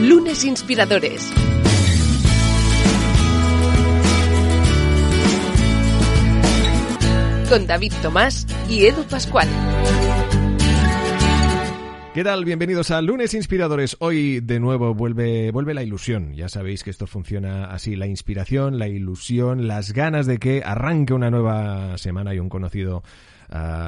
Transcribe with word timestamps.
Lunes 0.00 0.44
Inspiradores. 0.44 1.28
Con 7.48 7.66
David 7.66 7.92
Tomás 8.00 8.46
y 8.70 8.86
Edu 8.86 9.02
Pascual. 9.04 9.48
¿Qué 12.14 12.22
tal? 12.22 12.44
Bienvenidos 12.44 12.92
a 12.92 13.02
Lunes 13.02 13.34
Inspiradores. 13.34 13.96
Hoy 13.98 14.38
de 14.38 14.60
nuevo 14.60 14.94
vuelve, 14.94 15.50
vuelve 15.50 15.74
la 15.74 15.82
ilusión. 15.82 16.32
Ya 16.34 16.48
sabéis 16.48 16.84
que 16.84 16.90
esto 16.90 17.08
funciona 17.08 17.64
así, 17.64 17.96
la 17.96 18.06
inspiración, 18.06 18.78
la 18.78 18.86
ilusión, 18.86 19.66
las 19.66 19.92
ganas 19.92 20.26
de 20.26 20.38
que 20.38 20.62
arranque 20.64 21.12
una 21.12 21.30
nueva 21.30 21.98
semana 21.98 22.32
y 22.34 22.38
un 22.38 22.48
conocido 22.48 23.02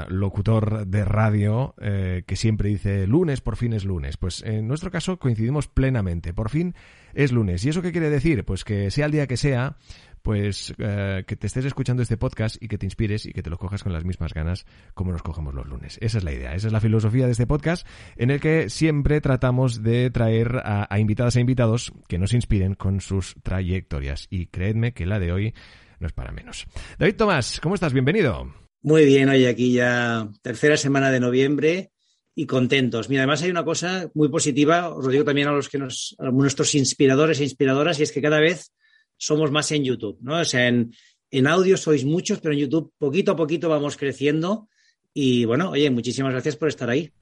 locutor 0.09 0.87
de 0.87 1.05
radio 1.05 1.75
eh, 1.81 2.25
que 2.27 2.37
siempre 2.37 2.69
dice 2.69 3.07
lunes, 3.07 3.41
por 3.41 3.57
fin 3.57 3.73
es 3.73 3.85
lunes. 3.85 4.17
Pues 4.17 4.43
en 4.43 4.67
nuestro 4.69 4.91
caso 4.91 5.19
coincidimos 5.19 5.69
plenamente. 5.69 6.33
Por 6.33 6.51
fin 6.51 6.75
es 7.15 7.33
lunes. 7.33 7.65
¿Y 7.65 7.69
eso 7.69 7.83
qué 7.83 7.93
quiere 7.93 8.11
decir? 8.11 8.45
Pues 8.45 8.65
que 8.65 8.91
sea 8.91 9.07
el 9.07 9.13
día 9.13 9.27
que 9.27 9.37
sea, 9.37 9.77
pues 10.23 10.75
eh, 10.79 11.25
que 11.27 11.37
te 11.37 11.47
estés 11.47 11.65
escuchando 11.65 12.03
este 12.03 12.17
podcast 12.17 12.63
y 12.63 12.69
que 12.69 12.79
te 12.79 12.87
inspires 12.87 13.27
y 13.27 13.33
que 13.33 13.43
te 13.43 13.51
lo 13.51 13.59
cojas 13.59 13.83
con 13.83 13.93
las 13.93 14.05
mismas 14.05 14.35
ganas 14.35 14.67
como 14.95 15.13
nos 15.13 15.23
cogemos 15.23 15.55
los 15.55 15.67
lunes. 15.67 15.99
Esa 16.01 16.19
es 16.19 16.25
la 16.25 16.33
idea, 16.33 16.55
esa 16.55 16.69
es 16.69 16.73
la 16.73 16.81
filosofía 16.81 17.27
de 17.27 17.33
este 17.33 17.47
podcast 17.47 17.87
en 18.17 18.31
el 18.31 18.41
que 18.41 18.71
siempre 18.71 19.21
tratamos 19.21 19.83
de 19.83 20.11
traer 20.11 20.63
a, 20.65 20.87
a 20.93 20.99
invitadas 20.99 21.37
e 21.37 21.41
invitados 21.41 21.93
que 22.09 22.19
nos 22.19 22.33
inspiren 22.33 22.75
con 22.75 23.01
sus 23.01 23.35
trayectorias. 23.43 24.27
Y 24.31 24.47
creedme 24.47 24.93
que 24.93 25.07
la 25.07 25.19
de 25.19 25.33
hoy 25.33 25.55
no 25.99 26.07
es 26.07 26.13
para 26.13 26.33
menos. 26.33 26.67
David 26.99 27.17
Tomás, 27.17 27.61
¿cómo 27.61 27.75
estás? 27.75 27.93
Bienvenido. 27.93 28.70
Muy 28.83 29.05
bien, 29.05 29.29
oye, 29.29 29.49
aquí 29.49 29.73
ya 29.73 30.31
tercera 30.43 30.77
semana 30.77 31.11
de 31.11 31.21
noviembre 31.21 31.91
y 32.35 32.47
contentos. 32.47 33.09
Mira, 33.11 33.23
además 33.23 33.43
hay 33.43 33.51
una 33.51 33.65
cosa 33.65 34.11
muy 34.15 34.29
positiva, 34.29 34.95
os 34.95 35.05
lo 35.05 35.11
digo 35.11 35.25
también 35.25 35.49
a 35.49 35.53
los 35.53 35.69
que 35.69 35.79
nos, 35.79 36.17
a 36.19 36.31
nuestros 36.31 36.75
inspiradores 36.75 37.41
e 37.41 37.45
inspiradoras, 37.45 38.01
y 38.01 38.05
es 38.05 38.13
que 38.13 38.23
cada 38.23 38.41
vez 38.41 38.73
somos 39.19 39.51
más 39.51 39.71
en 39.73 39.85
YouTube, 39.85 40.19
¿no? 40.23 40.41
O 40.41 40.45
sea, 40.47 40.67
en, 40.67 40.95
en 41.31 41.47
audio 41.47 41.77
sois 41.77 42.05
muchos, 42.05 42.41
pero 42.41 42.55
en 42.55 42.61
YouTube 42.61 42.93
poquito 42.97 43.33
a 43.33 43.37
poquito 43.37 43.69
vamos 43.69 43.99
creciendo. 43.99 44.69
Y 45.13 45.45
bueno, 45.45 45.71
oye, 45.71 45.91
muchísimas 45.91 46.33
gracias 46.33 46.57
por 46.57 46.69
estar 46.69 46.89
ahí. 46.89 47.13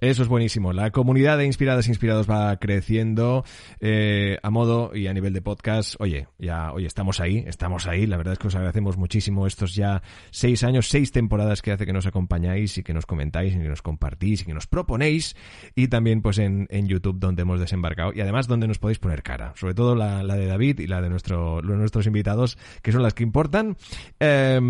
Eso 0.00 0.22
es 0.22 0.28
buenísimo. 0.28 0.74
La 0.74 0.90
comunidad 0.90 1.38
de 1.38 1.46
Inspiradas 1.46 1.86
e 1.86 1.90
Inspirados 1.90 2.28
va 2.28 2.54
creciendo 2.58 3.44
eh, 3.80 4.36
a 4.42 4.50
modo 4.50 4.94
y 4.94 5.06
a 5.06 5.14
nivel 5.14 5.32
de 5.32 5.40
podcast. 5.40 5.94
Oye, 5.98 6.28
ya, 6.38 6.72
oye, 6.72 6.86
estamos 6.86 7.18
ahí, 7.18 7.44
estamos 7.46 7.86
ahí. 7.86 8.06
La 8.06 8.18
verdad 8.18 8.34
es 8.34 8.38
que 8.38 8.48
os 8.48 8.54
agradecemos 8.54 8.98
muchísimo 8.98 9.46
estos 9.46 9.74
ya 9.74 10.02
seis 10.30 10.64
años, 10.64 10.88
seis 10.88 11.12
temporadas 11.12 11.62
que 11.62 11.72
hace 11.72 11.86
que 11.86 11.94
nos 11.94 12.04
acompañáis 12.06 12.76
y 12.76 12.82
que 12.82 12.92
nos 12.92 13.06
comentáis 13.06 13.54
y 13.54 13.58
que 13.58 13.68
nos 13.68 13.80
compartís 13.80 14.42
y 14.42 14.44
que 14.44 14.52
nos 14.52 14.66
proponéis. 14.66 15.34
Y 15.74 15.88
también, 15.88 16.20
pues, 16.20 16.36
en, 16.38 16.66
en 16.68 16.88
YouTube, 16.88 17.18
donde 17.18 17.42
hemos 17.42 17.58
desembarcado. 17.58 18.12
Y 18.12 18.20
además, 18.20 18.48
donde 18.48 18.68
nos 18.68 18.78
podéis 18.78 18.98
poner 18.98 19.22
cara. 19.22 19.54
Sobre 19.56 19.72
todo 19.72 19.94
la, 19.94 20.22
la 20.22 20.36
de 20.36 20.44
David 20.44 20.80
y 20.80 20.88
la 20.88 21.00
de 21.00 21.08
nuestro, 21.08 21.62
nuestros 21.62 22.06
invitados, 22.06 22.58
que 22.82 22.92
son 22.92 23.02
las 23.02 23.14
que 23.14 23.22
importan. 23.22 23.78
Eh, 24.20 24.60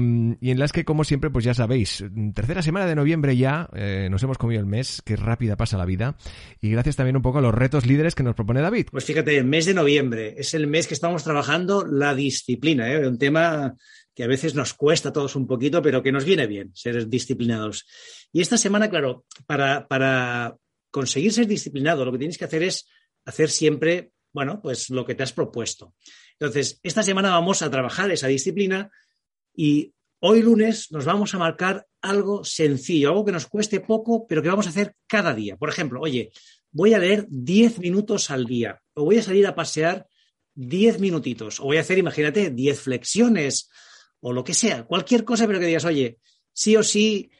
y 0.40 0.50
en 0.50 0.58
las 0.60 0.70
que, 0.70 0.84
como 0.84 1.02
siempre, 1.02 1.30
pues 1.30 1.44
ya 1.44 1.54
sabéis, 1.54 2.04
tercera 2.32 2.62
semana 2.62 2.86
de 2.86 2.94
noviembre 2.94 3.36
ya, 3.36 3.68
eh, 3.74 4.06
nos 4.08 4.22
hemos 4.22 4.38
comido 4.38 4.60
el 4.60 4.66
mes, 4.66 5.02
que 5.04 5.15
rápida 5.18 5.56
pasa 5.56 5.78
la 5.78 5.84
vida. 5.84 6.16
Y 6.60 6.70
gracias 6.70 6.96
también 6.96 7.16
un 7.16 7.22
poco 7.22 7.38
a 7.38 7.42
los 7.42 7.54
retos 7.54 7.86
líderes 7.86 8.14
que 8.14 8.22
nos 8.22 8.34
propone 8.34 8.60
David. 8.60 8.88
Pues 8.90 9.04
fíjate, 9.04 9.36
el 9.36 9.44
mes 9.44 9.66
de 9.66 9.74
noviembre 9.74 10.34
es 10.38 10.54
el 10.54 10.66
mes 10.66 10.86
que 10.86 10.94
estamos 10.94 11.24
trabajando 11.24 11.86
la 11.86 12.14
disciplina, 12.14 12.92
¿eh? 12.92 13.06
un 13.06 13.18
tema 13.18 13.74
que 14.14 14.24
a 14.24 14.28
veces 14.28 14.54
nos 14.54 14.72
cuesta 14.72 15.10
a 15.10 15.12
todos 15.12 15.36
un 15.36 15.46
poquito, 15.46 15.82
pero 15.82 16.02
que 16.02 16.10
nos 16.10 16.24
viene 16.24 16.46
bien 16.46 16.70
ser 16.74 17.06
disciplinados. 17.06 17.86
Y 18.32 18.40
esta 18.40 18.56
semana, 18.56 18.88
claro, 18.88 19.26
para, 19.46 19.86
para 19.86 20.56
conseguir 20.90 21.32
ser 21.32 21.46
disciplinado, 21.46 22.04
lo 22.04 22.12
que 22.12 22.18
tienes 22.18 22.38
que 22.38 22.46
hacer 22.46 22.62
es 22.62 22.88
hacer 23.26 23.50
siempre, 23.50 24.12
bueno, 24.32 24.62
pues 24.62 24.88
lo 24.88 25.04
que 25.04 25.14
te 25.14 25.22
has 25.22 25.32
propuesto. 25.32 25.94
Entonces, 26.38 26.80
esta 26.82 27.02
semana 27.02 27.30
vamos 27.30 27.60
a 27.60 27.70
trabajar 27.70 28.10
esa 28.10 28.28
disciplina 28.28 28.90
y 29.54 29.92
Hoy 30.18 30.40
lunes 30.40 30.90
nos 30.92 31.04
vamos 31.04 31.34
a 31.34 31.38
marcar 31.38 31.86
algo 32.00 32.42
sencillo, 32.42 33.10
algo 33.10 33.24
que 33.26 33.32
nos 33.32 33.46
cueste 33.46 33.80
poco, 33.80 34.26
pero 34.26 34.42
que 34.42 34.48
vamos 34.48 34.66
a 34.66 34.70
hacer 34.70 34.94
cada 35.06 35.34
día. 35.34 35.58
Por 35.58 35.68
ejemplo, 35.68 36.00
oye, 36.00 36.30
voy 36.70 36.94
a 36.94 36.98
leer 36.98 37.26
10 37.28 37.80
minutos 37.80 38.30
al 38.30 38.46
día, 38.46 38.80
o 38.94 39.04
voy 39.04 39.18
a 39.18 39.22
salir 39.22 39.46
a 39.46 39.54
pasear 39.54 40.06
10 40.54 41.00
minutitos, 41.00 41.60
o 41.60 41.64
voy 41.64 41.76
a 41.76 41.82
hacer, 41.82 41.98
imagínate, 41.98 42.48
10 42.48 42.80
flexiones, 42.80 43.68
o 44.20 44.32
lo 44.32 44.42
que 44.42 44.54
sea, 44.54 44.86
cualquier 44.86 45.22
cosa, 45.22 45.46
pero 45.46 45.60
que 45.60 45.66
digas, 45.66 45.84
oye, 45.84 46.18
sí 46.50 46.76
o 46.76 46.82
sí, 46.82 47.30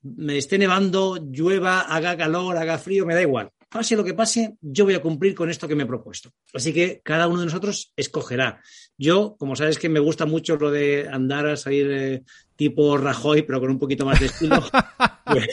me 0.00 0.38
esté 0.38 0.56
nevando, 0.56 1.18
llueva, 1.30 1.80
haga 1.80 2.16
calor, 2.16 2.56
haga 2.56 2.78
frío, 2.78 3.04
me 3.04 3.14
da 3.14 3.20
igual. 3.20 3.50
Pase 3.72 3.96
lo 3.96 4.04
que 4.04 4.12
pase, 4.12 4.56
yo 4.60 4.84
voy 4.84 4.94
a 4.94 5.00
cumplir 5.00 5.34
con 5.34 5.48
esto 5.48 5.66
que 5.66 5.74
me 5.74 5.84
he 5.84 5.86
propuesto. 5.86 6.30
Así 6.52 6.74
que 6.74 7.00
cada 7.02 7.26
uno 7.26 7.40
de 7.40 7.46
nosotros 7.46 7.92
escogerá. 7.96 8.60
Yo, 8.98 9.34
como 9.38 9.56
sabes 9.56 9.78
que 9.78 9.88
me 9.88 9.98
gusta 9.98 10.26
mucho 10.26 10.56
lo 10.56 10.70
de 10.70 11.08
andar 11.10 11.46
a 11.46 11.56
salir 11.56 11.90
eh, 11.90 12.22
tipo 12.54 12.98
Rajoy, 12.98 13.42
pero 13.42 13.60
con 13.60 13.70
un 13.70 13.78
poquito 13.78 14.04
más 14.04 14.20
de 14.20 14.26
estilo, 14.26 14.62
pues, 15.24 15.48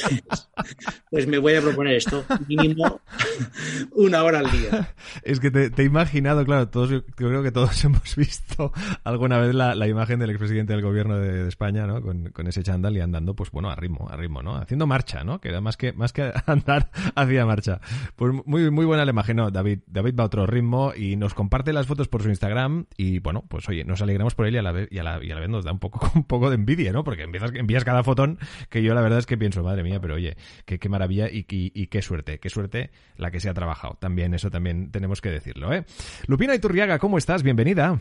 pues, 1.09 1.27
me 1.27 1.37
voy 1.37 1.55
a 1.55 1.61
proponer 1.61 1.95
esto, 1.95 2.23
mínimo 2.47 3.01
una 3.93 4.23
hora 4.23 4.39
al 4.39 4.51
día. 4.51 4.93
Es 5.23 5.39
que 5.39 5.51
te, 5.51 5.69
te 5.69 5.81
he 5.81 5.85
imaginado, 5.85 6.45
claro, 6.45 6.67
todos, 6.69 6.89
yo 6.89 7.05
creo 7.05 7.43
que 7.43 7.51
todos 7.51 7.83
hemos 7.83 8.15
visto 8.15 8.71
alguna 9.03 9.39
vez 9.39 9.55
la, 9.55 9.75
la 9.75 9.87
imagen 9.87 10.19
del 10.19 10.29
expresidente 10.29 10.73
del 10.73 10.81
gobierno 10.81 11.17
de, 11.17 11.43
de 11.43 11.49
España, 11.49 11.87
¿no? 11.87 12.01
Con, 12.01 12.29
con, 12.29 12.47
ese 12.47 12.63
chándal 12.63 12.95
y 12.95 13.01
andando, 13.01 13.35
pues 13.35 13.51
bueno, 13.51 13.69
a 13.69 13.75
ritmo, 13.75 14.07
a 14.09 14.15
ritmo, 14.15 14.41
¿no? 14.41 14.55
Haciendo 14.55 14.87
marcha, 14.87 15.23
¿no? 15.23 15.39
Que 15.39 15.49
era 15.49 15.61
más 15.61 15.77
que, 15.77 15.93
más 15.93 16.13
que 16.13 16.31
andar 16.45 16.91
hacia 17.15 17.45
marcha. 17.45 17.81
Pues 18.15 18.33
muy, 18.45 18.69
muy 18.69 18.85
buena 18.85 19.05
la 19.05 19.11
imagen, 19.11 19.37
¿no? 19.37 19.51
David, 19.51 19.79
David 19.87 20.15
va 20.17 20.23
a 20.23 20.27
otro 20.27 20.45
ritmo 20.45 20.93
y 20.95 21.15
nos 21.15 21.33
comparte 21.33 21.73
las 21.73 21.87
fotos 21.87 22.07
por 22.07 22.23
su 22.23 22.29
Instagram 22.29 22.85
y, 22.97 23.19
bueno, 23.19 23.45
pues 23.47 23.67
oye, 23.69 23.83
nos 23.83 24.01
alegramos 24.01 24.35
por 24.35 24.45
él 24.45 24.55
y 24.55 24.57
a 24.57 24.61
la 24.61 24.71
vez, 24.71 24.87
y 24.91 24.99
a 24.99 25.03
la, 25.03 25.23
y 25.23 25.31
a 25.31 25.35
la 25.35 25.41
vez 25.41 25.49
nos 25.49 25.65
da 25.65 25.71
un 25.71 25.79
poco, 25.79 26.11
un 26.15 26.23
poco 26.23 26.49
de 26.49 26.55
envidia, 26.55 26.91
¿no? 26.91 27.03
Porque 27.03 27.23
empiezas, 27.23 27.51
envías 27.53 27.83
cada 27.83 28.03
fotón 28.03 28.39
que 28.69 28.83
yo 28.83 28.93
la 28.93 29.01
verdad 29.01 29.19
es 29.19 29.25
que 29.25 29.37
pienso, 29.37 29.63
madre 29.63 29.83
mía, 29.83 29.99
pero 29.99 30.15
oye, 30.15 30.37
qué, 30.65 30.79
qué 30.79 30.89
maravilla 30.99 31.29
y, 31.31 31.43
qué 31.87 32.01
suerte, 32.01 32.39
qué 32.39 32.49
suerte 32.49 32.91
la 33.17 33.31
que 33.31 33.39
se 33.39 33.49
ha 33.49 33.53
trabajado. 33.53 33.95
También, 33.99 34.33
eso 34.33 34.51
también 34.51 34.91
tenemos 34.91 35.21
que 35.21 35.29
decirlo, 35.29 35.73
¿eh? 35.73 35.85
Lupina 36.27 36.53
Iturriaga, 36.53 36.99
¿cómo 36.99 37.17
estás? 37.17 37.41
Bienvenida. 37.41 37.99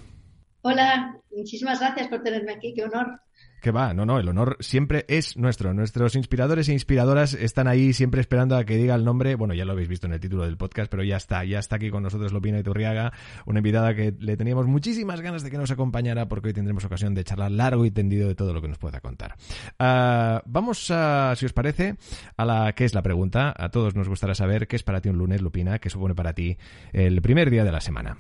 Hola, 0.63 1.17
muchísimas 1.31 1.79
gracias 1.79 2.09
por 2.09 2.23
tenerme 2.23 2.53
aquí, 2.53 2.75
qué 2.75 2.85
honor. 2.85 3.21
Que 3.61 3.71
va, 3.71 3.93
no, 3.93 4.07
no, 4.07 4.19
el 4.19 4.29
honor 4.29 4.57
siempre 4.61 5.05
es 5.09 5.37
nuestro. 5.37 5.75
Nuestros 5.75 6.15
inspiradores 6.15 6.69
e 6.69 6.73
inspiradoras 6.73 7.35
están 7.35 7.67
ahí 7.67 7.93
siempre 7.93 8.21
esperando 8.21 8.57
a 8.57 8.65
que 8.65 8.77
diga 8.77 8.95
el 8.95 9.05
nombre. 9.05 9.35
Bueno, 9.35 9.55
ya 9.55 9.65
lo 9.65 9.73
habéis 9.73 9.89
visto 9.89 10.07
en 10.07 10.13
el 10.13 10.21
título 10.21 10.45
del 10.45 10.57
podcast, 10.57 10.91
pero 10.91 11.03
ya 11.03 11.17
está, 11.17 11.45
ya 11.45 11.59
está 11.59 11.77
aquí 11.77 11.91
con 11.91 12.03
nosotros 12.03 12.33
Lupina 12.33 12.59
Iturriaga, 12.59 13.13
una 13.47 13.59
invitada 13.59 13.95
que 13.95 14.15
le 14.19 14.37
teníamos 14.37 14.67
muchísimas 14.67 15.21
ganas 15.21 15.43
de 15.43 15.51
que 15.51 15.59
nos 15.59 15.71
acompañara 15.71 16.29
porque 16.29 16.49
hoy 16.49 16.55
tendremos 16.55 16.85
ocasión 16.85 17.15
de 17.15 17.25
charlar 17.25 17.51
largo 17.51 17.85
y 17.85 17.91
tendido 17.91 18.29
de 18.29 18.35
todo 18.35 18.53
lo 18.53 18.63
que 18.63 18.69
nos 18.69 18.79
pueda 18.79 19.01
contar. 19.01 19.35
Uh, 19.81 20.41
vamos, 20.47 20.91
a, 20.91 21.35
si 21.37 21.47
os 21.47 21.53
parece, 21.53 21.97
a 22.37 22.45
la 22.45 22.73
que 22.75 22.85
es 22.85 22.95
la 22.95 23.03
pregunta. 23.03 23.55
A 23.57 23.71
todos 23.71 23.95
nos 23.95 24.09
gustará 24.09 24.35
saber 24.35 24.69
qué 24.69 24.77
es 24.77 24.83
para 24.83 25.01
ti 25.01 25.09
un 25.09 25.19
lunes, 25.19 25.43
Lupina, 25.43 25.79
qué 25.79 25.91
supone 25.91 26.15
para 26.15 26.33
ti 26.33 26.57
el 26.93 27.21
primer 27.23 27.51
día 27.51 27.65
de 27.65 27.73
la 27.73 27.81
semana. 27.81 28.17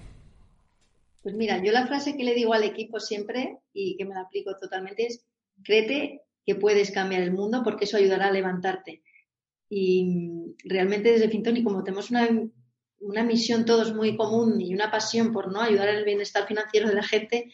Pues 1.28 1.36
mira, 1.36 1.62
yo 1.62 1.72
la 1.72 1.86
frase 1.86 2.16
que 2.16 2.24
le 2.24 2.32
digo 2.32 2.54
al 2.54 2.64
equipo 2.64 3.00
siempre 3.00 3.58
y 3.74 3.98
que 3.98 4.06
me 4.06 4.14
la 4.14 4.22
aplico 4.22 4.56
totalmente 4.56 5.04
es 5.04 5.26
créete 5.62 6.22
que 6.46 6.54
puedes 6.54 6.90
cambiar 6.90 7.20
el 7.20 7.34
mundo 7.34 7.60
porque 7.62 7.84
eso 7.84 7.98
ayudará 7.98 8.28
a 8.28 8.32
levantarte. 8.32 9.02
Y 9.68 10.54
realmente 10.64 11.12
desde 11.12 11.28
Fintoni, 11.28 11.62
como 11.62 11.84
tenemos 11.84 12.08
una, 12.08 12.26
una 13.00 13.24
misión 13.24 13.66
todos 13.66 13.94
muy 13.94 14.16
común 14.16 14.58
y 14.58 14.72
una 14.72 14.90
pasión 14.90 15.30
por 15.30 15.52
no 15.52 15.60
ayudar 15.60 15.90
al 15.90 16.06
bienestar 16.06 16.46
financiero 16.46 16.88
de 16.88 16.94
la 16.94 17.02
gente, 17.02 17.52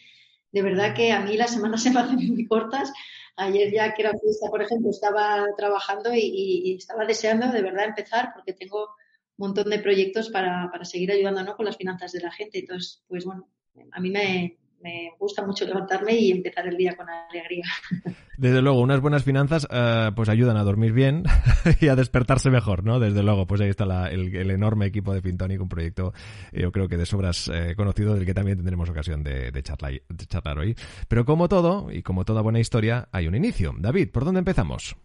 de 0.52 0.62
verdad 0.62 0.94
que 0.94 1.10
a 1.10 1.22
mí 1.22 1.36
las 1.36 1.50
semanas 1.50 1.82
se 1.82 1.91
me 1.91 1.98
hacen 1.98 2.32
muy 2.32 2.46
cortas. 2.46 2.92
Ayer 3.34 3.72
ya 3.72 3.92
que 3.92 4.02
era 4.02 4.16
fiesta, 4.16 4.50
por 4.50 4.62
ejemplo, 4.62 4.91
estaba 4.91 5.46
trabajando 5.58 6.14
y, 6.14 6.20
y, 6.20 6.76
estaba 6.76 7.04
deseando 7.04 7.48
de 7.48 7.60
verdad 7.60 7.86
empezar 7.86 8.30
porque 8.32 8.52
tengo 8.52 8.84
un 8.84 9.48
montón 9.48 9.68
de 9.68 9.80
proyectos 9.80 10.30
para, 10.30 10.70
para 10.70 10.84
seguir 10.84 11.10
ayudando 11.10 11.56
con 11.56 11.66
las 11.66 11.77
finanzas 11.77 12.12
de 12.12 12.20
la 12.20 12.30
gente. 12.30 12.60
Entonces, 12.60 13.03
pues 13.09 13.24
bueno, 13.24 13.48
a 13.92 14.00
mí 14.00 14.10
me, 14.10 14.56
me 14.84 15.12
gusta 15.18 15.44
mucho 15.44 15.65
levantarme 15.65 16.15
y 16.15 16.30
empezar 16.30 16.66
el 16.68 16.76
día 16.76 16.94
con 16.94 17.06
alegría. 17.09 17.65
Desde 18.36 18.60
luego, 18.60 18.80
unas 18.80 19.00
buenas 19.00 19.24
finanzas 19.24 19.65
uh, 19.65 20.15
pues 20.15 20.28
ayudan 20.28 20.59
a 20.59 20.62
dormir 20.62 20.92
bien 20.92 21.24
y 21.80 21.88
a 21.88 21.97
despertarse 21.97 22.50
mejor, 22.50 22.84
¿no? 22.84 23.00
Desde 23.00 23.22
luego, 23.22 23.47
pues 23.47 23.62
ahí 23.62 23.71
está 23.71 23.86
la, 23.86 24.09
el, 24.09 24.36
el, 24.36 24.50
enorme 24.50 24.86
equipo 24.86 25.15
de 25.15 25.22
Fintonic, 25.22 25.60
un 25.60 25.68
proyecto 25.68 26.12
yo 26.53 26.71
creo 26.71 26.88
que 26.88 26.98
de 26.98 27.06
sobras 27.06 27.50
eh, 27.53 27.74
conocido 27.76 28.15
del 28.15 28.26
que 28.26 28.34
también 28.34 28.59
tendremos 28.59 28.91
ocasión 28.91 29.22
de, 29.22 29.50
de, 29.50 29.62
charlar, 29.62 30.03
de 30.06 30.27
charlar 30.27 30.59
hoy. 30.59 30.77
Pero 31.09 31.24
como 31.24 31.48
todo, 31.48 31.91
y 31.91 32.03
como 32.03 32.24
toda 32.24 32.42
buena 32.42 32.60
historia, 32.60 33.09
hay 33.10 33.27
un 33.27 33.34
inicio. 33.34 33.74
David, 33.78 34.10
¿por 34.10 34.24
dónde 34.24 34.41
empezamos? 34.41 34.97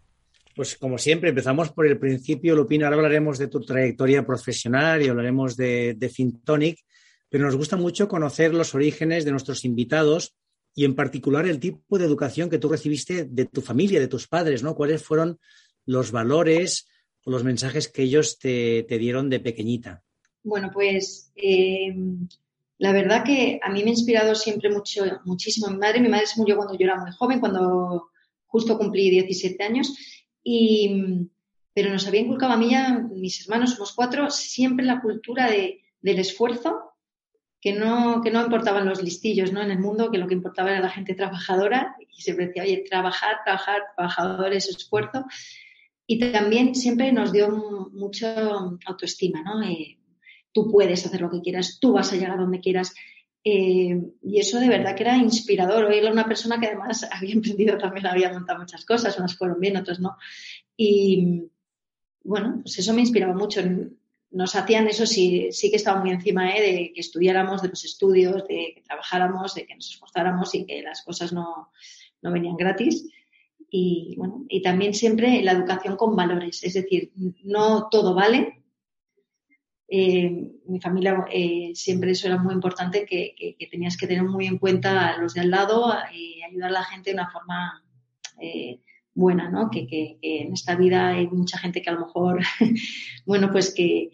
Pues 0.54 0.76
como 0.76 0.98
siempre, 0.98 1.30
empezamos 1.30 1.70
por 1.70 1.86
el 1.86 1.98
principio, 1.98 2.54
Lupina, 2.54 2.86
ahora 2.86 2.96
hablaremos 2.96 3.38
de 3.38 3.46
tu 3.46 3.60
trayectoria 3.60 4.26
profesional 4.26 5.00
y 5.00 5.08
hablaremos 5.08 5.56
de, 5.56 5.94
de 5.94 6.08
Fintonic, 6.08 6.80
pero 7.30 7.44
nos 7.44 7.56
gusta 7.56 7.76
mucho 7.76 8.08
conocer 8.08 8.52
los 8.52 8.74
orígenes 8.74 9.24
de 9.24 9.30
nuestros 9.30 9.64
invitados 9.64 10.34
y 10.74 10.84
en 10.84 10.94
particular 10.94 11.46
el 11.46 11.60
tipo 11.60 11.98
de 11.98 12.04
educación 12.04 12.50
que 12.50 12.58
tú 12.58 12.68
recibiste 12.68 13.24
de 13.24 13.46
tu 13.46 13.62
familia, 13.62 14.00
de 14.00 14.08
tus 14.08 14.28
padres, 14.28 14.62
¿no? 14.62 14.74
¿Cuáles 14.74 15.02
fueron 15.02 15.38
los 15.86 16.10
valores 16.10 16.88
o 17.24 17.30
los 17.30 17.44
mensajes 17.44 17.88
que 17.88 18.02
ellos 18.02 18.38
te, 18.38 18.84
dieron 18.88 19.30
de 19.30 19.40
pequeñita? 19.40 20.02
Bueno, 20.42 20.70
pues 20.72 21.32
eh, 21.36 21.94
la 22.78 22.92
verdad 22.92 23.24
que 23.24 23.60
a 23.62 23.70
mí 23.70 23.82
me 23.82 23.90
ha 23.90 23.94
inspirado 23.94 24.34
siempre 24.34 24.70
mucho, 24.70 25.04
muchísimo 25.24 25.68
mi 25.68 25.76
madre. 25.76 26.00
Mi 26.00 26.08
madre 26.08 26.26
se 26.26 26.40
murió 26.40 26.56
cuando 26.56 26.76
yo 26.78 26.84
era 26.84 27.00
muy 27.00 27.12
joven, 27.12 27.40
cuando 27.40 28.10
justo 28.46 28.78
cumplí 28.78 29.10
17 29.10 29.62
años. 29.62 29.94
Y, 30.42 31.28
pero 31.74 31.90
nos 31.90 32.06
había 32.06 32.22
inculcado 32.22 32.52
a 32.52 32.56
mí 32.56 32.70
ya, 32.70 33.06
mis 33.14 33.42
hermanos, 33.42 33.72
somos 33.72 33.92
cuatro, 33.92 34.30
siempre 34.30 34.84
la 34.84 35.00
cultura 35.00 35.50
de, 35.50 35.82
del 36.00 36.18
esfuerzo, 36.18 36.89
que 37.60 37.74
no, 37.74 38.22
que 38.22 38.30
no 38.30 38.42
importaban 38.42 38.86
los 38.86 39.02
listillos 39.02 39.52
¿no? 39.52 39.60
en 39.62 39.70
el 39.70 39.78
mundo, 39.78 40.10
que 40.10 40.18
lo 40.18 40.26
que 40.26 40.34
importaba 40.34 40.70
era 40.70 40.80
la 40.80 40.88
gente 40.88 41.14
trabajadora. 41.14 41.94
Y 42.10 42.22
siempre 42.22 42.46
decía, 42.46 42.62
oye, 42.62 42.84
trabajar, 42.88 43.36
trabajar, 43.44 43.82
trabajadores, 43.94 44.68
esfuerzo. 44.68 45.26
Y 46.06 46.18
también 46.18 46.74
siempre 46.74 47.12
nos 47.12 47.32
dio 47.32 47.50
mucho 47.92 48.26
autoestima, 48.86 49.42
¿no? 49.42 49.62
Eh, 49.62 49.98
tú 50.52 50.70
puedes 50.70 51.04
hacer 51.04 51.20
lo 51.20 51.30
que 51.30 51.42
quieras, 51.42 51.78
tú 51.80 51.92
vas 51.92 52.12
a 52.12 52.16
llegar 52.16 52.32
a 52.32 52.40
donde 52.40 52.60
quieras. 52.60 52.94
Eh, 53.44 54.00
y 54.22 54.38
eso 54.38 54.58
de 54.58 54.68
verdad 54.68 54.96
que 54.96 55.02
era 55.02 55.16
inspirador. 55.16 55.84
Hoy 55.84 55.98
era 55.98 56.10
una 56.10 56.26
persona 56.26 56.58
que 56.58 56.66
además 56.66 57.06
había 57.12 57.34
emprendido 57.34 57.76
también, 57.76 58.06
había 58.06 58.32
montado 58.32 58.58
muchas 58.58 58.86
cosas, 58.86 59.18
unas 59.18 59.36
fueron 59.36 59.60
bien, 59.60 59.76
otras 59.76 60.00
no. 60.00 60.16
Y 60.76 61.42
bueno, 62.24 62.60
pues 62.62 62.78
eso 62.78 62.94
me 62.94 63.02
inspiraba 63.02 63.34
mucho. 63.34 63.60
Nos 64.30 64.54
hacían 64.54 64.86
eso, 64.88 65.06
sí, 65.06 65.48
sí 65.50 65.70
que 65.70 65.76
estaba 65.76 66.00
muy 66.00 66.10
encima 66.10 66.54
¿eh? 66.56 66.60
de 66.60 66.92
que 66.92 67.00
estudiáramos, 67.00 67.62
de 67.62 67.68
los 67.68 67.84
estudios, 67.84 68.46
de 68.46 68.72
que 68.74 68.82
trabajáramos, 68.86 69.54
de 69.54 69.66
que 69.66 69.74
nos 69.74 69.90
esforzáramos 69.90 70.54
y 70.54 70.64
que 70.64 70.82
las 70.82 71.02
cosas 71.02 71.32
no, 71.32 71.70
no 72.22 72.32
venían 72.32 72.56
gratis. 72.56 73.08
Y 73.70 74.14
bueno, 74.16 74.44
y 74.48 74.62
también 74.62 74.94
siempre 74.94 75.42
la 75.42 75.52
educación 75.52 75.96
con 75.96 76.16
valores, 76.16 76.62
es 76.64 76.74
decir, 76.74 77.12
no 77.44 77.88
todo 77.88 78.14
vale, 78.14 78.60
eh, 79.92 80.30
mi 80.66 80.80
familia 80.80 81.26
eh, 81.32 81.72
siempre 81.74 82.12
eso 82.12 82.28
era 82.28 82.38
muy 82.38 82.54
importante, 82.54 83.04
que, 83.04 83.56
tenías 83.68 83.96
que 83.96 84.06
tener 84.06 84.22
muy 84.22 84.46
en 84.46 84.58
cuenta 84.58 85.08
a 85.08 85.18
los 85.18 85.34
de 85.34 85.40
al 85.40 85.50
lado 85.50 85.92
y 86.14 86.40
ayudar 86.44 86.70
a 86.70 86.74
la 86.74 86.84
gente 86.84 87.10
de 87.10 87.14
una 87.14 87.28
forma 87.28 87.82
eh, 88.40 88.78
buena, 89.14 89.50
¿no? 89.50 89.70
Que, 89.70 90.18
en 90.20 90.52
esta 90.52 90.76
vida 90.76 91.08
hay 91.08 91.26
mucha 91.28 91.58
gente 91.58 91.82
que 91.82 91.90
a 91.90 91.94
lo 91.94 92.06
mejor, 92.06 92.40
bueno, 93.26 93.50
pues 93.50 93.74
que, 93.74 94.10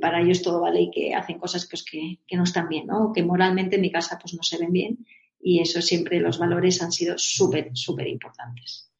para 0.00 0.20
ellos 0.20 0.42
todo 0.42 0.60
vale 0.60 0.82
y 0.82 0.90
que 0.90 1.14
hacen 1.14 1.38
cosas 1.38 1.66
pues, 1.70 1.84
que, 1.84 2.18
no 2.36 2.44
están 2.44 2.68
bien, 2.68 2.86
¿no? 2.86 3.12
Que 3.14 3.22
moralmente 3.22 3.76
en 3.76 3.82
mi 3.82 3.90
casa 3.90 4.18
pues 4.20 4.34
no 4.34 4.42
se 4.42 4.58
ven 4.58 4.72
bien 4.72 5.06
y 5.40 5.60
eso 5.60 5.80
siempre 5.80 6.20
los 6.20 6.38
valores 6.38 6.82
han 6.82 6.92
sido 6.92 7.16
súper, 7.16 7.70
súper 7.74 8.08
importantes. 8.08 8.90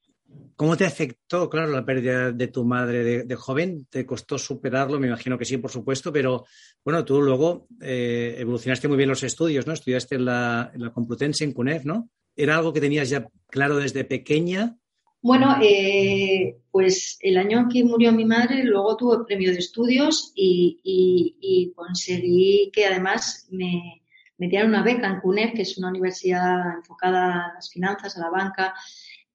¿Cómo 0.56 0.76
te 0.76 0.86
afectó, 0.86 1.50
claro, 1.50 1.72
la 1.72 1.84
pérdida 1.84 2.30
de 2.30 2.46
tu 2.46 2.64
madre 2.64 3.24
de, 3.24 3.34
joven? 3.34 3.86
¿Te 3.90 4.06
costó 4.06 4.38
superarlo? 4.38 5.00
Me 5.00 5.08
imagino 5.08 5.36
que 5.36 5.44
sí, 5.44 5.56
por 5.58 5.70
supuesto, 5.70 6.12
pero 6.12 6.44
bueno, 6.84 7.04
tú 7.04 7.20
luego 7.20 7.66
eh, 7.80 8.36
evolucionaste 8.38 8.86
muy 8.86 8.96
bien 8.96 9.08
los 9.08 9.24
estudios, 9.24 9.66
¿no? 9.66 9.72
Estudiaste 9.72 10.14
en 10.14 10.26
la, 10.26 10.70
Complutense, 10.92 11.42
en 11.42 11.52
CUNEF, 11.52 11.84
¿no? 11.84 12.08
¿Era 12.36 12.56
algo 12.56 12.72
que 12.72 12.80
tenías 12.80 13.10
ya 13.10 13.26
claro 13.48 13.78
desde 13.78 14.04
pequeña? 14.04 14.76
Bueno, 15.24 15.56
eh, 15.62 16.58
pues 16.70 17.16
el 17.20 17.38
año 17.38 17.66
que 17.72 17.82
murió 17.82 18.12
mi 18.12 18.26
madre, 18.26 18.62
luego 18.62 18.94
tuve 18.94 19.24
premio 19.24 19.52
de 19.52 19.58
estudios 19.58 20.34
y, 20.34 21.72
conseguí 21.74 22.70
que 22.70 22.84
además 22.84 23.48
me, 23.50 24.02
dieran 24.36 24.68
una 24.68 24.82
beca 24.82 25.06
en 25.06 25.20
CUNEF, 25.20 25.54
que 25.54 25.62
es 25.62 25.78
una 25.78 25.88
universidad 25.88 26.74
enfocada 26.76 27.46
a 27.46 27.54
las 27.54 27.70
finanzas, 27.70 28.18
a 28.18 28.20
la 28.20 28.28
banca, 28.28 28.74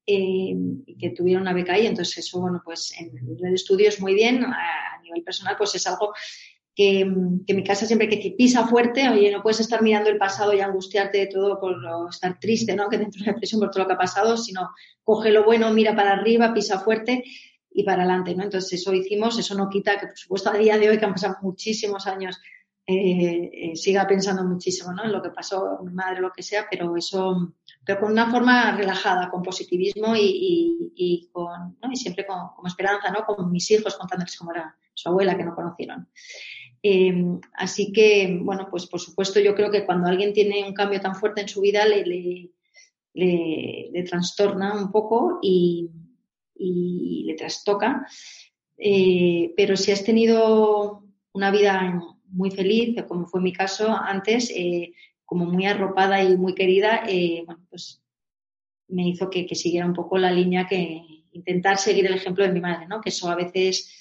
eh, 0.05 0.55
que 0.99 1.09
tuviera 1.09 1.41
una 1.41 1.53
beca 1.53 1.73
ahí. 1.73 1.87
Entonces, 1.87 2.19
eso, 2.19 2.39
bueno, 2.39 2.61
pues 2.63 2.93
en 2.99 3.11
el 3.43 3.55
estudio 3.55 3.89
es 3.89 3.99
muy 3.99 4.13
bien. 4.13 4.43
A, 4.43 5.01
nivel 5.01 5.23
personal, 5.23 5.55
pues 5.57 5.73
es 5.73 5.87
algo 5.87 6.13
que, 6.79 7.03
mi 7.03 7.63
casa 7.65 7.85
siempre 7.85 8.07
que 8.07 8.33
pisa 8.37 8.65
fuerte, 8.65 9.09
oye, 9.09 9.29
no 9.31 9.43
puedes 9.43 9.59
estar 9.59 9.81
mirando 9.81 10.09
el 10.09 10.17
pasado 10.17 10.53
y 10.53 10.61
angustiarte 10.61 11.17
de 11.17 11.27
todo 11.27 11.59
por 11.59 11.75
estar 12.09 12.39
triste, 12.39 12.73
¿no? 12.73 12.87
Que 12.87 12.97
dentro 12.97 13.19
de 13.19 13.25
la 13.25 13.33
depresión 13.33 13.59
por 13.59 13.69
todo 13.69 13.83
lo 13.83 13.87
que 13.87 13.95
ha 13.95 13.97
pasado, 13.97 14.37
sino 14.37 14.69
coge 15.03 15.29
lo 15.29 15.43
bueno, 15.43 15.73
mira 15.73 15.93
para 15.93 16.13
arriba, 16.13 16.53
pisa 16.53 16.79
fuerte 16.79 17.25
y 17.69 17.83
para 17.83 18.03
adelante, 18.03 18.33
¿no? 18.33 18.45
Entonces, 18.45 18.79
eso 18.79 18.93
hicimos, 18.93 19.37
eso 19.37 19.55
no 19.55 19.67
quita 19.67 19.99
que, 19.99 20.07
por 20.07 20.17
supuesto, 20.17 20.51
a 20.51 20.57
día 20.57 20.77
de 20.77 20.89
hoy, 20.89 20.97
que 20.97 21.03
han 21.03 21.11
pasado 21.11 21.35
muchísimos 21.41 22.07
años, 22.07 22.39
eh, 22.87 23.49
eh, 23.51 23.75
siga 23.75 24.07
pensando 24.07 24.45
muchísimo, 24.45 24.93
¿no? 24.93 25.03
En 25.03 25.11
lo 25.11 25.21
que 25.21 25.31
pasó, 25.31 25.79
mi 25.83 25.91
madre, 25.91 26.21
lo 26.21 26.31
que 26.31 26.43
sea, 26.43 26.65
pero 26.71 26.95
eso 26.95 27.53
pero 27.85 28.01
con 28.01 28.11
una 28.11 28.29
forma 28.29 28.75
relajada, 28.75 29.31
con 29.31 29.41
positivismo 29.41 30.13
y, 30.15 31.27
con, 31.31 31.77
¿no? 31.81 31.91
y 31.91 31.95
siempre 31.95 32.25
con, 32.25 32.37
esperanza, 32.67 33.09
¿no? 33.09 33.25
Con 33.25 33.51
mis 33.51 33.71
hijos 33.71 33.95
contándoles 33.95 34.37
cómo 34.37 34.51
era 34.51 34.77
su 34.93 35.09
abuela 35.09 35.35
que 35.35 35.43
no 35.43 35.55
conocieron. 35.55 36.07
Eh, 36.81 37.13
así 37.53 37.91
que, 37.91 38.39
bueno, 38.41 38.67
pues 38.71 38.85
por 38.85 38.99
supuesto 38.99 39.39
yo 39.39 39.55
creo 39.55 39.69
que 39.69 39.85
cuando 39.85 40.07
alguien 40.07 40.33
tiene 40.33 40.63
un 40.65 40.73
cambio 40.73 41.01
tan 41.01 41.15
fuerte 41.15 41.41
en 41.41 41.49
su 41.49 41.61
vida 41.61 41.85
le, 41.85 42.03
le, 43.13 44.03
trastorna 44.03 44.73
un 44.73 44.91
poco 44.91 45.39
y, 45.41 45.89
le 46.55 47.33
trastoca. 47.35 48.05
Eh, 48.77 49.53
pero 49.55 49.77
si 49.77 49.91
has 49.91 50.03
tenido 50.03 51.03
una 51.33 51.51
vida 51.51 52.01
muy 52.25 52.51
feliz, 52.51 52.95
como 53.07 53.27
fue 53.27 53.41
mi 53.41 53.53
caso 53.53 53.89
antes, 53.91 54.51
eh, 54.55 54.93
como 55.25 55.45
muy 55.45 55.65
arropada 55.65 56.23
y 56.23 56.35
muy 56.37 56.53
querida, 56.53 57.03
eh, 57.07 57.43
bueno, 57.45 57.65
pues 57.69 58.01
me 58.87 59.07
hizo 59.07 59.29
que, 59.29 59.47
siguiera 59.55 59.85
un 59.85 59.93
poco 59.93 60.17
la 60.17 60.31
línea 60.31 60.67
que 60.67 61.03
intentar 61.31 61.77
seguir 61.77 62.07
el 62.07 62.15
ejemplo 62.15 62.43
de 62.43 62.51
mi 62.51 62.59
madre, 62.59 62.87
¿no? 62.87 62.99
Que 62.99 63.09
eso 63.09 63.29
a 63.29 63.35
veces, 63.35 63.93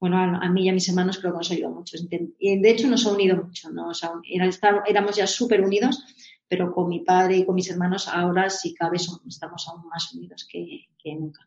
bueno, 0.00 0.16
a, 0.16 0.48
mí 0.48 0.64
y 0.64 0.68
a 0.70 0.72
mis 0.72 0.88
hermanos 0.88 1.18
creo 1.18 1.32
que 1.32 1.38
nos 1.38 1.50
ayudó 1.50 1.70
mucho. 1.70 1.98
Y 2.38 2.58
de 2.58 2.70
hecho 2.70 2.88
nos 2.88 3.06
ha 3.06 3.12
unido 3.12 3.36
mucho, 3.36 3.70
¿no? 3.70 3.90
O 3.90 3.94
sea, 3.94 4.12
éramos 4.86 5.14
ya 5.14 5.26
súper 5.26 5.60
unidos, 5.60 6.02
pero 6.48 6.72
con 6.72 6.88
mi 6.88 7.00
padre 7.00 7.36
y 7.36 7.44
con 7.44 7.54
mis 7.54 7.70
hermanos 7.70 8.08
ahora 8.08 8.48
si 8.48 8.74
cabe 8.74 8.96
estamos 8.96 9.68
aún 9.68 9.86
más 9.88 10.12
unidos 10.14 10.48
que, 10.50 10.86
que 10.98 11.14
nunca. 11.14 11.46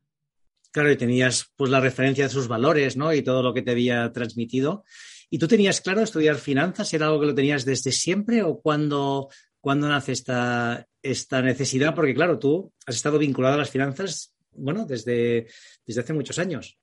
Claro, 0.72 0.92
y 0.92 0.98
tenías 0.98 1.52
pues 1.56 1.72
la 1.72 1.80
referencia 1.80 2.26
de 2.26 2.30
sus 2.30 2.48
valores, 2.48 2.96
¿no? 2.96 3.12
Y 3.12 3.24
todo 3.24 3.42
lo 3.42 3.54
que 3.56 3.64
te 3.64 3.72
había 3.72 4.12
transmitido. 4.12 4.84
¿Y 5.32 5.40
tú 5.40 5.48
tenías 5.48 5.82
claro 5.82 6.02
estudiar 6.02 6.36
finanzas? 6.36 6.94
¿Era 6.94 7.08
algo 7.08 7.20
que 7.20 7.26
lo 7.26 7.36
tenías 7.36 7.66
desde 7.66 7.92
siempre 7.92 8.44
o 8.44 8.62
cuándo, 8.62 9.30
nace 9.64 10.12
esta, 10.12 10.88
esta 11.02 11.42
necesidad? 11.42 11.96
Porque 11.96 12.14
claro, 12.14 12.38
tú 12.38 12.72
has 12.86 12.96
estado 12.96 13.18
vinculado 13.18 13.56
a 13.56 13.58
las 13.58 13.72
finanzas, 13.72 14.36
bueno, 14.52 14.86
desde, 14.86 15.48
desde 15.88 16.02
hace 16.02 16.14
muchos 16.14 16.38
años. 16.38 16.78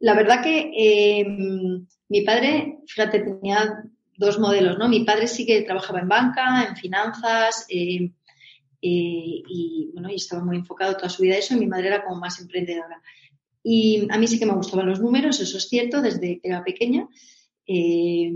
La 0.00 0.14
verdad 0.14 0.42
que 0.42 0.70
em, 0.74 1.86
mi 2.08 2.22
padre, 2.22 2.78
fíjate, 2.86 3.20
tenía 3.20 3.82
dos 4.16 4.38
modelos, 4.38 4.78
¿no? 4.78 4.88
Mi 4.88 5.04
padre 5.04 5.26
sí 5.26 5.44
que 5.46 5.62
trabajaba 5.62 6.00
en 6.00 6.08
banca, 6.08 6.66
en 6.68 6.76
finanzas, 6.76 7.66
em, 7.68 8.12
eh, 8.80 9.42
y 9.48 9.90
bueno, 9.92 10.10
y 10.10 10.16
estaba 10.16 10.44
muy 10.44 10.56
enfocado 10.56 10.96
toda 10.96 11.08
su 11.08 11.22
vida 11.22 11.34
a 11.34 11.38
eso, 11.38 11.54
y 11.54 11.58
mi 11.58 11.66
madre 11.66 11.88
era 11.88 12.04
como 12.04 12.20
más 12.20 12.40
emprendedora. 12.40 13.02
Y 13.62 14.06
a 14.10 14.18
mí 14.18 14.26
sí 14.26 14.38
que 14.38 14.46
me 14.46 14.54
gustaban 14.54 14.86
los 14.86 15.00
números, 15.00 15.40
eso 15.40 15.58
es 15.58 15.68
cierto, 15.68 16.00
desde 16.00 16.40
que 16.40 16.48
era 16.48 16.64
pequeña. 16.64 17.08
Eh, 17.66 18.32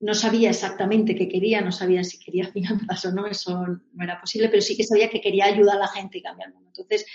no 0.00 0.14
sabía 0.14 0.50
exactamente 0.50 1.14
qué 1.14 1.28
quería, 1.28 1.60
no 1.60 1.72
sabía 1.72 2.02
si 2.04 2.18
quería 2.18 2.44
finanzas 2.52 3.04
o 3.04 3.12
no, 3.12 3.26
eso 3.26 3.66
no 3.66 4.04
era 4.04 4.20
posible, 4.20 4.48
pero 4.48 4.62
sí 4.62 4.76
que 4.76 4.84
sabía 4.84 5.10
que 5.10 5.20
quería 5.20 5.46
ayudar 5.46 5.76
a 5.76 5.80
la 5.80 5.88
gente 5.88 6.18
y 6.18 6.22
cambiar 6.22 6.48
el 6.48 6.54
mundo. 6.54 6.70
Entonces, 6.70 7.06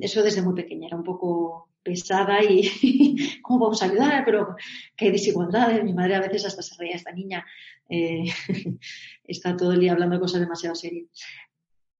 eso 0.00 0.22
desde 0.22 0.42
muy 0.42 0.54
pequeña 0.54 0.88
era 0.88 0.96
un 0.96 1.04
poco 1.04 1.70
pesada 1.84 2.42
y 2.42 3.38
cómo 3.42 3.60
vamos 3.60 3.82
a 3.82 3.86
ayudar, 3.86 4.24
pero 4.24 4.56
qué 4.96 5.12
desigualdades. 5.12 5.84
Mi 5.84 5.92
madre 5.92 6.16
a 6.16 6.20
veces 6.20 6.46
hasta 6.46 6.62
se 6.62 6.74
reía, 6.76 6.96
esta 6.96 7.12
niña 7.12 7.46
eh, 7.88 8.24
está 9.24 9.56
todo 9.56 9.72
el 9.72 9.80
día 9.80 9.92
hablando 9.92 10.16
de 10.16 10.20
cosas 10.20 10.40
demasiado 10.40 10.74
serias. 10.74 11.08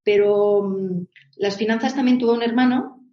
Pero 0.02 0.62
mm, 0.62 1.06
las 1.36 1.56
finanzas 1.56 1.94
también 1.94 2.18
tuvo 2.18 2.32
un 2.32 2.42
hermano, 2.42 3.04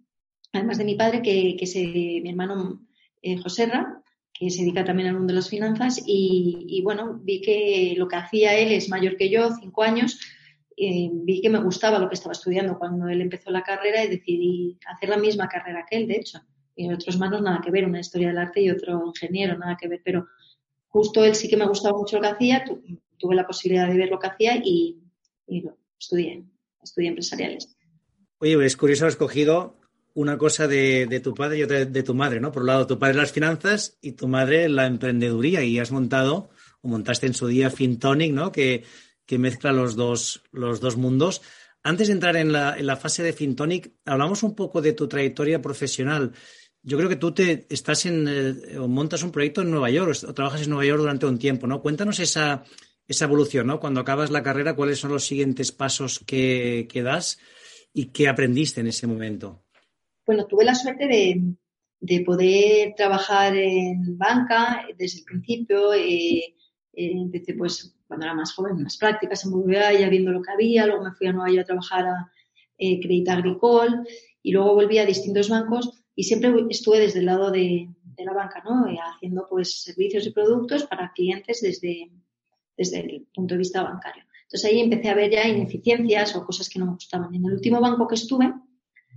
además 0.52 0.78
de 0.78 0.84
mi 0.84 0.96
padre, 0.96 1.22
que, 1.22 1.56
que 1.56 2.20
mi 2.22 2.30
hermano 2.30 2.80
eh, 3.20 3.36
Joserra, 3.36 4.02
que 4.32 4.50
se 4.50 4.62
dedica 4.62 4.84
también 4.84 5.10
al 5.10 5.14
mundo 5.14 5.32
de 5.32 5.36
las 5.36 5.50
finanzas 5.50 6.02
y, 6.04 6.80
bueno, 6.82 7.20
vi 7.22 7.42
que 7.42 7.94
lo 7.96 8.08
que 8.08 8.16
hacía 8.16 8.56
él 8.56 8.72
es 8.72 8.88
mayor 8.88 9.16
que 9.16 9.28
yo, 9.28 9.50
cinco 9.60 9.82
años, 9.82 10.18
vi 10.74 11.40
que 11.42 11.50
me 11.50 11.62
gustaba 11.62 11.98
lo 11.98 12.08
que 12.08 12.14
estaba 12.14 12.32
estudiando 12.32 12.78
cuando 12.78 13.06
él 13.08 13.20
empezó 13.20 13.50
la 13.50 13.62
carrera 13.62 14.02
y 14.02 14.08
decidí 14.08 14.78
hacer 14.86 15.10
la 15.10 15.18
misma 15.18 15.48
carrera 15.48 15.86
que 15.88 15.98
él, 15.98 16.08
de 16.08 16.16
hecho. 16.16 16.40
Y 16.74 16.86
en 16.86 16.94
otros 16.94 17.18
manos 17.18 17.42
nada 17.42 17.60
que 17.62 17.70
ver, 17.70 17.84
una 17.84 18.00
historia 18.00 18.28
del 18.28 18.38
arte 18.38 18.62
y 18.62 18.70
otro 18.70 19.04
ingeniero, 19.06 19.58
nada 19.58 19.76
que 19.80 19.88
ver, 19.88 20.00
pero 20.04 20.26
justo 20.88 21.24
él 21.24 21.34
sí 21.34 21.48
que 21.48 21.56
me 21.56 21.66
gustaba 21.66 21.96
mucho 21.96 22.16
lo 22.16 22.22
que 22.22 22.28
hacía, 22.28 22.64
tuve 23.18 23.34
la 23.34 23.46
posibilidad 23.46 23.88
de 23.88 23.96
ver 23.96 24.08
lo 24.08 24.18
que 24.18 24.26
hacía 24.26 24.56
y, 24.62 24.98
lo 25.46 25.76
estudié, 25.98 26.44
estudié 26.82 27.08
empresariales. 27.08 27.76
Oye, 28.38 28.64
es 28.64 28.76
curioso, 28.76 29.06
has 29.06 29.12
escogido 29.12 29.78
una 30.14 30.36
cosa 30.36 30.68
de, 30.68 31.20
tu 31.22 31.34
padre 31.34 31.58
y 31.58 31.62
otra 31.62 31.84
de 31.84 32.02
tu 32.02 32.14
madre, 32.14 32.40
¿no? 32.40 32.52
Por 32.52 32.62
un 32.62 32.68
lado, 32.68 32.86
tu 32.86 32.98
padre 32.98 33.14
las 33.14 33.32
finanzas 33.32 33.98
y 34.00 34.12
tu 34.12 34.28
madre 34.28 34.68
la 34.68 34.86
emprendeduría 34.86 35.62
y 35.62 35.78
has 35.78 35.90
montado 35.90 36.50
o 36.82 36.88
montaste 36.88 37.26
en 37.26 37.34
su 37.34 37.46
día 37.46 37.70
FinTonic, 37.70 38.32
¿no? 38.32 38.52
Que, 38.52 38.84
mezcla 39.38 39.72
los 39.72 39.96
dos, 39.96 40.42
los 40.52 40.80
dos 40.80 40.98
mundos. 40.98 41.40
Antes 41.82 42.08
de 42.08 42.12
entrar 42.12 42.36
en 42.36 42.52
la, 42.52 42.96
fase 42.96 43.22
de 43.22 43.32
FinTonic, 43.32 43.94
hablamos 44.04 44.42
un 44.42 44.54
poco 44.54 44.82
de 44.82 44.92
tu 44.92 45.08
trayectoria 45.08 45.62
profesional. 45.62 46.32
Yo 46.82 46.96
creo 46.96 47.08
que 47.08 47.16
tú 47.16 47.32
te 47.32 47.66
estás 47.70 48.06
en 48.06 48.26
eh, 48.28 48.78
o 48.78 48.88
montas 48.88 49.22
un 49.22 49.30
proyecto 49.30 49.62
en 49.62 49.70
Nueva 49.70 49.90
York 49.90 50.16
o 50.26 50.34
trabajas 50.34 50.62
en 50.62 50.70
Nueva 50.70 50.86
York 50.86 51.00
durante 51.00 51.26
un 51.26 51.38
tiempo, 51.38 51.66
¿no? 51.66 51.80
Cuéntanos 51.80 52.18
esa, 52.18 52.64
esa 53.06 53.24
evolución, 53.24 53.66
¿no? 53.66 53.80
Cuando 53.80 54.00
acabas 54.00 54.30
la 54.30 54.42
carrera, 54.42 54.74
¿cuáles 54.74 54.98
son 54.98 55.12
los 55.12 55.24
siguientes 55.24 55.72
pasos 55.72 56.20
que, 56.26 56.88
que 56.90 57.02
das 57.02 57.38
y 57.92 58.06
qué 58.06 58.28
aprendiste 58.28 58.80
en 58.80 58.88
ese 58.88 59.06
momento? 59.06 59.64
Bueno, 60.26 60.46
tuve 60.46 60.64
la 60.64 60.74
suerte 60.74 61.06
de, 61.06 61.54
de 62.00 62.20
poder 62.20 62.94
trabajar 62.96 63.56
en 63.56 64.18
banca 64.18 64.86
desde 64.98 65.20
el 65.20 65.24
principio. 65.24 65.92
Eh, 65.94 66.54
eh, 66.94 67.12
empecé 67.12 67.54
pues 67.54 67.96
cuando 68.06 68.26
era 68.26 68.34
más 68.34 68.52
joven, 68.52 68.76
unas 68.76 68.98
prácticas 68.98 69.44
en 69.44 69.52
BBVA, 69.52 69.92
ya 69.94 70.08
viendo 70.08 70.32
lo 70.32 70.42
que 70.42 70.50
había, 70.50 70.86
luego 70.86 71.04
me 71.04 71.12
fui 71.12 71.28
a 71.28 71.32
Nueva 71.32 71.48
York 71.50 71.62
a 71.62 71.66
trabajar 71.66 72.06
a 72.06 72.32
eh, 72.76 73.00
Credit 73.00 73.28
Agricole 73.28 74.00
y 74.42 74.52
luego 74.52 74.74
volví 74.74 74.98
a 74.98 75.06
distintos 75.06 75.48
bancos 75.48 76.01
y 76.14 76.24
siempre 76.24 76.52
estuve 76.70 77.00
desde 77.00 77.20
el 77.20 77.26
lado 77.26 77.50
de, 77.50 77.88
la 78.18 78.32
banca, 78.32 78.62
¿no? 78.64 78.86
Eh, 78.86 78.98
haciendo 79.02 79.48
pues 79.48 79.82
servicios 79.82 80.24
y 80.26 80.30
productos 80.30 80.84
para 80.84 81.12
clientes 81.12 81.60
desde, 81.60 82.08
desde 82.76 83.00
el 83.00 83.26
punto 83.34 83.54
de 83.54 83.58
vista 83.58 83.82
bancario. 83.82 84.24
Entonces 84.44 84.70
ahí 84.70 84.80
empecé 84.80 85.08
a 85.08 85.14
ver 85.14 85.30
ya 85.30 85.48
ineficiencias 85.48 86.36
o 86.36 86.44
cosas 86.44 86.68
que 86.68 86.78
no 86.78 86.86
me 86.86 86.92
gustaban. 86.92 87.34
En 87.34 87.44
el 87.44 87.52
último 87.54 87.80
banco 87.80 88.06
que 88.06 88.14
estuve, 88.14 88.52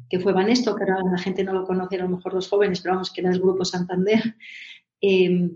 que 0.09 0.19
fue 0.19 0.33
Banesto, 0.33 0.75
que 0.75 0.83
ahora 0.83 1.03
la 1.11 1.19
gente 1.19 1.43
no 1.43 1.53
lo 1.53 1.65
conoce, 1.65 1.97
a 1.97 2.03
lo 2.03 2.09
mejor 2.09 2.33
los 2.33 2.47
jóvenes, 2.47 2.81
pero 2.81 2.95
vamos, 2.95 3.11
que 3.11 3.21
era 3.21 3.31
el 3.31 3.39
Grupo 3.39 3.63
Santander, 3.63 4.35
eh, 5.01 5.51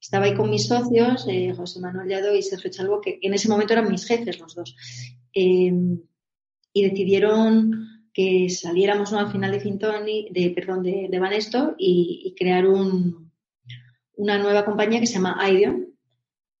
estaba 0.00 0.26
ahí 0.26 0.34
con 0.34 0.50
mis 0.50 0.66
socios, 0.66 1.26
eh, 1.28 1.54
José 1.56 1.80
Manuel 1.80 2.08
Llado 2.08 2.36
y 2.36 2.42
Sergio 2.42 2.70
Chalvo, 2.70 3.00
que 3.00 3.18
en 3.22 3.34
ese 3.34 3.48
momento 3.48 3.72
eran 3.72 3.90
mis 3.90 4.04
jefes 4.04 4.38
los 4.38 4.54
dos. 4.54 4.76
y 5.32 5.98
decidieron 6.74 7.91
que 8.12 8.50
saliéramos 8.50 9.12
al 9.12 9.30
final 9.32 9.52
de 9.52 9.60
Fintoni, 9.60 10.28
de, 10.30 10.50
perdón, 10.50 10.82
de, 10.82 11.08
de 11.10 11.18
Banesto 11.18 11.74
y, 11.78 12.34
crear 12.36 12.66
un, 12.66 13.32
una 14.16 14.38
nueva 14.38 14.64
compañía 14.64 15.00
que 15.00 15.06
se 15.06 15.14
llama 15.14 15.38
Ideon. 15.48 15.88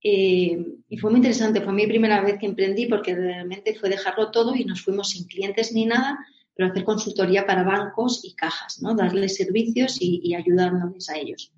Eh, 0.02 0.66
y 0.88 0.96
fue 0.98 1.10
muy 1.10 1.18
interesante, 1.18 1.60
fue 1.60 1.72
mi 1.72 1.86
primera 1.86 2.20
vez 2.22 2.38
que 2.38 2.46
emprendí 2.46 2.86
porque 2.86 3.14
realmente 3.14 3.74
fue 3.74 3.88
dejarlo 3.88 4.30
todo 4.30 4.54
y 4.54 4.64
nos 4.64 4.82
fuimos 4.82 5.10
sin 5.10 5.26
clientes 5.26 5.72
ni 5.72 5.86
nada, 5.86 6.18
pero 6.54 6.70
hacer 6.70 6.84
consultoría 6.84 7.46
para 7.46 7.62
bancos 7.62 8.24
y 8.24 8.34
cajas, 8.34 8.82
¿no? 8.82 8.94
darles 8.94 9.36
servicios 9.36 9.98
y, 10.00 10.20
y 10.24 10.34
ayudándoles 10.34 11.08
a 11.08 11.18
ellos. 11.18 11.52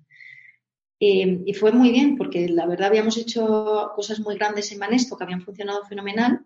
Eh, 0.99 1.43
y 1.45 1.53
fue 1.53 1.71
muy 1.71 1.91
bien 1.91 2.17
porque 2.17 2.47
la 2.47 2.65
verdad 2.65 2.87
habíamos 2.87 3.17
hecho 3.17 3.91
cosas 3.95 4.19
muy 4.19 4.35
grandes 4.35 4.71
en 4.71 4.79
Banesto 4.79 5.17
que 5.17 5.23
habían 5.25 5.41
funcionado 5.41 5.83
fenomenal 5.85 6.45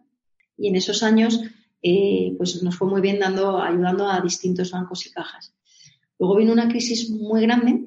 y 0.57 0.69
en 0.69 0.75
esos 0.75 1.03
años 1.03 1.39
eh, 1.81 2.33
pues 2.37 2.61
nos 2.61 2.75
fue 2.75 2.87
muy 2.87 3.01
bien 3.01 3.19
dando, 3.19 3.61
ayudando 3.61 4.07
a 4.09 4.21
distintos 4.21 4.71
bancos 4.71 5.05
y 5.05 5.11
cajas. 5.11 5.53
Luego 6.17 6.35
vino 6.35 6.51
una 6.51 6.67
crisis 6.67 7.09
muy 7.09 7.41
grande 7.43 7.85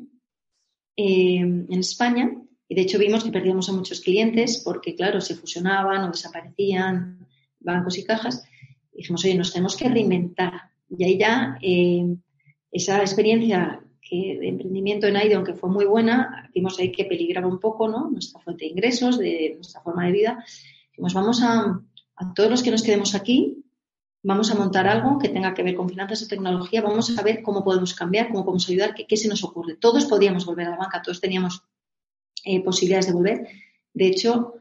eh, 0.96 1.38
en 1.40 1.78
España 1.78 2.30
y 2.68 2.74
de 2.74 2.80
hecho 2.80 2.98
vimos 2.98 3.22
que 3.22 3.30
perdíamos 3.30 3.68
a 3.68 3.72
muchos 3.72 4.00
clientes 4.00 4.62
porque, 4.64 4.94
claro, 4.94 5.20
se 5.20 5.34
fusionaban 5.34 6.04
o 6.04 6.10
desaparecían 6.10 7.26
bancos 7.60 7.98
y 7.98 8.04
cajas. 8.04 8.44
Y 8.94 8.98
dijimos, 8.98 9.24
oye, 9.24 9.34
nos 9.34 9.52
tenemos 9.52 9.76
que 9.76 9.90
reinventar. 9.90 10.70
Y 10.88 11.04
ahí 11.04 11.18
ya 11.18 11.58
eh, 11.60 12.16
esa 12.70 13.00
experiencia 13.00 13.82
que, 14.00 14.38
de 14.40 14.48
emprendimiento 14.48 15.06
en 15.06 15.16
AIDE, 15.16 15.34
aunque 15.34 15.52
fue 15.52 15.68
muy 15.68 15.84
buena, 15.84 16.50
vimos 16.54 16.78
ahí 16.78 16.90
que 16.90 17.04
peligraba 17.04 17.46
un 17.46 17.60
poco 17.60 17.88
¿no? 17.88 18.10
nuestra 18.10 18.40
fuente 18.40 18.64
de 18.64 18.70
ingresos, 18.70 19.18
de 19.18 19.52
nuestra 19.56 19.82
forma 19.82 20.06
de 20.06 20.12
vida. 20.12 20.44
Dijimos, 20.92 21.12
vamos 21.12 21.42
a, 21.42 21.78
a 22.16 22.34
todos 22.34 22.50
los 22.50 22.62
que 22.62 22.70
nos 22.70 22.82
quedemos 22.82 23.14
aquí, 23.14 23.61
vamos 24.22 24.50
a 24.50 24.54
montar 24.54 24.86
algo 24.86 25.18
que 25.18 25.28
tenga 25.28 25.52
que 25.54 25.62
ver 25.62 25.74
con 25.74 25.88
finanzas 25.88 26.22
y 26.22 26.28
tecnología, 26.28 26.80
vamos 26.80 27.16
a 27.18 27.22
ver 27.22 27.42
cómo 27.42 27.64
podemos 27.64 27.94
cambiar, 27.94 28.28
cómo 28.28 28.44
podemos 28.44 28.68
ayudar, 28.68 28.94
qué, 28.94 29.16
se 29.16 29.28
nos 29.28 29.42
ocurre. 29.42 29.76
Todos 29.76 30.06
podíamos 30.06 30.46
volver 30.46 30.68
a 30.68 30.70
la 30.70 30.76
banca, 30.76 31.02
todos 31.02 31.20
teníamos 31.20 31.62
eh, 32.44 32.62
posibilidades 32.62 33.06
de 33.06 33.12
volver. 33.12 33.48
De 33.92 34.06
hecho, 34.06 34.54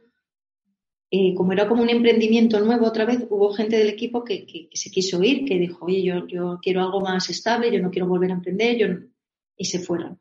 eh, 1.12 1.36
como 1.36 1.53
era 1.53 1.68
como 1.68 1.84
un 1.84 1.89
emprendimiento 1.89 2.60
nuevo 2.60 2.88
otra 2.88 3.06
vez, 3.06 3.25
hubo 3.30 3.53
gente 3.53 3.77
del 3.77 3.89
equipo 3.89 4.24
que, 4.24 4.70
se 4.74 4.89
quiso 4.89 5.22
ir, 5.22 5.46
que 5.46 5.60
dijo, 5.60 5.86
oye, 5.86 6.03
yo, 6.03 6.60
quiero 6.62 6.82
algo 6.82 7.01
más 7.01 7.30
estable, 7.30 7.72
yo 7.72 7.82
no 7.82 7.91
quiero 7.91 8.08
volver 8.08 8.32
a 8.32 8.36
emprender, 8.36 9.10
y 9.56 9.65
se 9.65 9.80
fueron. 9.80 10.20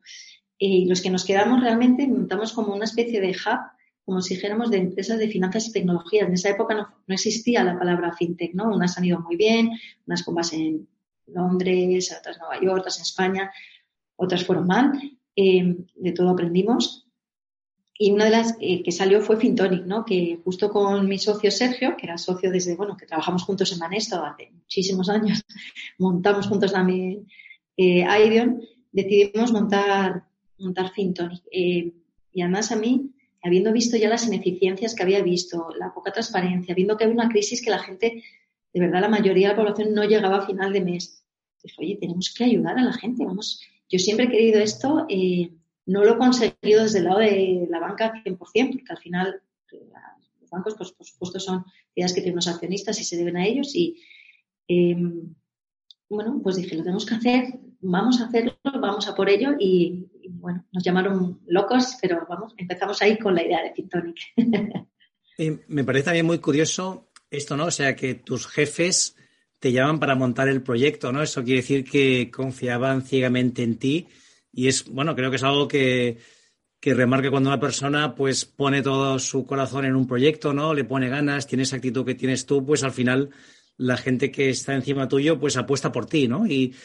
Y 0.57 0.85
los 0.85 1.01
que 1.01 1.09
nos 1.09 1.25
quedamos 1.25 1.61
realmente 1.61 2.05
montamos 2.07 2.53
como 2.53 2.75
una 2.75 2.85
especie 2.85 3.19
de 3.19 3.31
hub 3.31 3.59
como 4.11 4.21
si 4.21 4.35
dijéramos, 4.35 4.69
de 4.69 4.77
empresas 4.77 5.17
de 5.17 5.29
finanzas 5.29 5.69
y 5.69 5.71
tecnologías. 5.71 6.27
En 6.27 6.33
esa 6.33 6.49
época 6.49 6.75
no, 6.75 7.15
existía 7.15 7.63
la 7.63 7.79
palabra 7.79 8.11
fintech, 8.11 8.53
¿no? 8.53 8.67
Unas 8.75 8.97
han 8.97 9.05
ido 9.05 9.21
muy 9.21 9.37
bien, 9.37 9.71
unas 10.05 10.21
con 10.23 10.35
base 10.35 10.57
en 10.57 10.85
Londres, 11.27 12.13
otras 12.19 12.35
en 12.35 12.41
Nueva 12.41 12.61
York, 12.61 12.79
otras 12.79 12.97
en 12.97 13.03
España, 13.03 13.51
otras 14.17 14.43
fueron 14.43 14.67
mal. 14.67 14.99
Eh, 15.33 15.77
de 15.95 16.11
todo 16.11 16.29
aprendimos. 16.29 17.07
Y 17.97 18.11
una 18.11 18.25
de 18.25 18.31
las 18.31 18.57
eh, 18.59 18.83
que 18.83 18.91
salió 18.91 19.21
fue 19.21 19.37
Fintonic, 19.37 19.85
¿no? 19.85 20.03
Que 20.03 20.41
justo 20.43 20.69
con 20.69 21.07
mi 21.07 21.17
socio 21.17 21.49
Sergio, 21.49 21.95
que 21.95 22.07
era 22.07 22.17
socio 22.17 22.51
desde, 22.51 22.75
bueno, 22.75 22.97
que 22.97 23.05
trabajamos 23.05 23.43
juntos 23.43 23.71
en 23.71 23.79
Manesto 23.79 24.25
hace 24.25 24.51
muchísimos 24.51 25.07
años, 25.07 25.41
montamos 25.99 26.47
juntos 26.47 26.73
también 26.73 27.27
eh, 27.77 28.05
Ideon, 28.25 28.61
decidimos 28.91 29.53
montar, 29.53 30.25
montar 30.59 30.91
Fintonic. 30.91 31.43
Eh, 31.49 31.93
y 32.33 32.41
además 32.41 32.73
a 32.73 32.75
mí 32.75 33.11
habiendo 33.41 33.71
visto 33.71 33.97
ya 33.97 34.09
las 34.09 34.27
ineficiencias 34.27 34.95
que 34.95 35.03
había 35.03 35.21
visto, 35.23 35.69
la 35.77 35.93
poca 35.93 36.11
transparencia, 36.11 36.75
viendo 36.75 36.97
que 36.97 37.05
había 37.05 37.15
una 37.15 37.29
crisis 37.29 37.63
que 37.63 37.71
la 37.71 37.79
gente, 37.79 38.23
de 38.73 38.79
verdad, 38.79 39.01
la 39.01 39.09
mayoría 39.09 39.49
de 39.49 39.53
la 39.53 39.59
población 39.59 39.93
no 39.93 40.03
llegaba 40.03 40.37
a 40.37 40.45
final 40.45 40.71
de 40.73 40.81
mes. 40.81 41.25
Dije, 41.63 41.75
oye, 41.79 41.97
tenemos 41.99 42.33
que 42.33 42.43
ayudar 42.43 42.77
a 42.77 42.83
la 42.83 42.93
gente, 42.93 43.25
vamos. 43.25 43.61
Yo 43.89 43.99
siempre 43.99 44.25
he 44.25 44.29
querido 44.29 44.59
esto, 44.59 45.05
eh, 45.09 45.51
no 45.85 46.03
lo 46.03 46.13
he 46.13 46.17
conseguido 46.17 46.83
desde 46.83 46.99
el 46.99 47.05
lado 47.05 47.19
de 47.19 47.67
la 47.69 47.79
banca 47.79 48.13
100%, 48.23 48.37
porque 48.37 48.85
al 48.89 48.97
final 48.97 49.41
los 50.39 50.49
bancos, 50.49 50.75
pues, 50.75 50.91
por 50.91 51.05
supuesto, 51.05 51.39
son 51.39 51.65
ideas 51.95 52.13
que 52.13 52.21
tienen 52.21 52.37
los 52.37 52.47
accionistas 52.47 52.99
y 52.99 53.03
se 53.03 53.17
deben 53.17 53.37
a 53.37 53.45
ellos. 53.45 53.75
Y 53.75 54.01
eh, 54.67 54.95
bueno, 56.09 56.39
pues 56.43 56.57
dije, 56.57 56.75
lo 56.75 56.83
tenemos 56.83 57.05
que 57.05 57.15
hacer, 57.15 57.59
vamos 57.79 58.21
a 58.21 58.25
hacerlo, 58.25 58.53
vamos 58.63 59.07
a 59.07 59.15
por 59.15 59.29
ello 59.29 59.55
y, 59.59 60.07
bueno, 60.29 60.65
nos 60.71 60.83
llamaron 60.83 61.41
locos, 61.47 61.97
pero 62.01 62.25
vamos, 62.29 62.53
empezamos 62.57 63.01
ahí 63.01 63.17
con 63.17 63.35
la 63.35 63.43
idea 63.43 63.63
de 63.63 63.71
Pintonic. 63.71 64.17
me 65.67 65.83
parece 65.83 66.05
también 66.05 66.25
muy 66.25 66.39
curioso 66.39 67.09
esto, 67.29 67.55
¿no? 67.57 67.65
O 67.65 67.71
sea, 67.71 67.95
que 67.95 68.15
tus 68.15 68.47
jefes 68.47 69.15
te 69.59 69.71
llaman 69.71 69.99
para 69.99 70.15
montar 70.15 70.49
el 70.49 70.63
proyecto, 70.63 71.11
¿no? 71.11 71.21
Eso 71.21 71.43
quiere 71.43 71.61
decir 71.61 71.83
que 71.83 72.31
confiaban 72.31 73.03
ciegamente 73.03 73.63
en 73.63 73.77
ti 73.77 74.07
y 74.51 74.67
es, 74.67 74.85
bueno, 74.85 75.15
creo 75.15 75.29
que 75.29 75.37
es 75.37 75.43
algo 75.43 75.67
que, 75.67 76.17
que 76.79 76.93
remarca 76.93 77.29
cuando 77.29 77.49
una 77.49 77.59
persona 77.59 78.15
pues 78.15 78.43
pone 78.43 78.81
todo 78.81 79.19
su 79.19 79.45
corazón 79.45 79.85
en 79.85 79.95
un 79.95 80.07
proyecto, 80.07 80.51
¿no? 80.51 80.73
Le 80.73 80.83
pone 80.83 81.09
ganas, 81.09 81.47
tiene 81.47 81.63
esa 81.63 81.75
actitud 81.77 82.05
que 82.05 82.15
tienes 82.15 82.45
tú, 82.45 82.65
pues 82.65 82.83
al 82.83 82.91
final 82.91 83.29
la 83.77 83.97
gente 83.97 84.31
que 84.31 84.49
está 84.49 84.73
encima 84.73 85.07
tuyo 85.07 85.39
pues 85.39 85.57
apuesta 85.57 85.91
por 85.91 86.05
ti, 86.07 86.27
¿no? 86.27 86.45
Y 86.47 86.75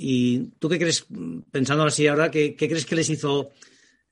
¿Y 0.00 0.52
tú 0.60 0.68
qué 0.68 0.78
crees, 0.78 1.06
pensando 1.50 1.82
así 1.82 2.06
ahora, 2.06 2.30
qué, 2.30 2.54
crees 2.54 2.86
que 2.86 2.94
les 2.94 3.10
hizo 3.10 3.50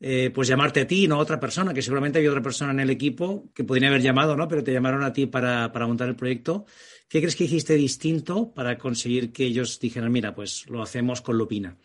eh, 0.00 0.33
pues 0.35 0.49
llamarte 0.49 0.81
a 0.81 0.87
ti 0.87 1.05
y 1.05 1.09
no 1.09 1.14
a 1.14 1.19
otra 1.19 1.38
persona? 1.38 1.73
Que 1.73 1.81
seguramente 1.81 2.19
había 2.19 2.31
otra 2.31 2.43
persona 2.43 2.73
en 2.73 2.81
el 2.81 2.90
equipo 2.90 3.45
que 3.55 3.62
podría 3.62 3.88
haber 3.88 4.02
llamado, 4.02 4.37
¿no? 4.37 4.49
Pero 4.49 4.64
te 4.64 4.73
llamaron 4.73 5.05
a 5.05 5.12
ti 5.12 5.26
para, 5.26 5.71
montar 5.87 6.09
el 6.09 6.16
proyecto. 6.16 6.66
¿Qué 7.09 7.21
crees 7.21 7.37
que 7.37 7.45
hiciste 7.45 7.75
distinto 7.75 8.52
para 8.52 8.76
conseguir 8.76 9.33
que 9.33 9.45
ellos 9.45 9.78
dijeran, 9.78 10.11
mira, 10.11 10.35
pues 10.35 10.69
lo 10.69 10.83
hacemos 10.83 11.21
con 11.21 11.38
Lupina? 11.38 11.76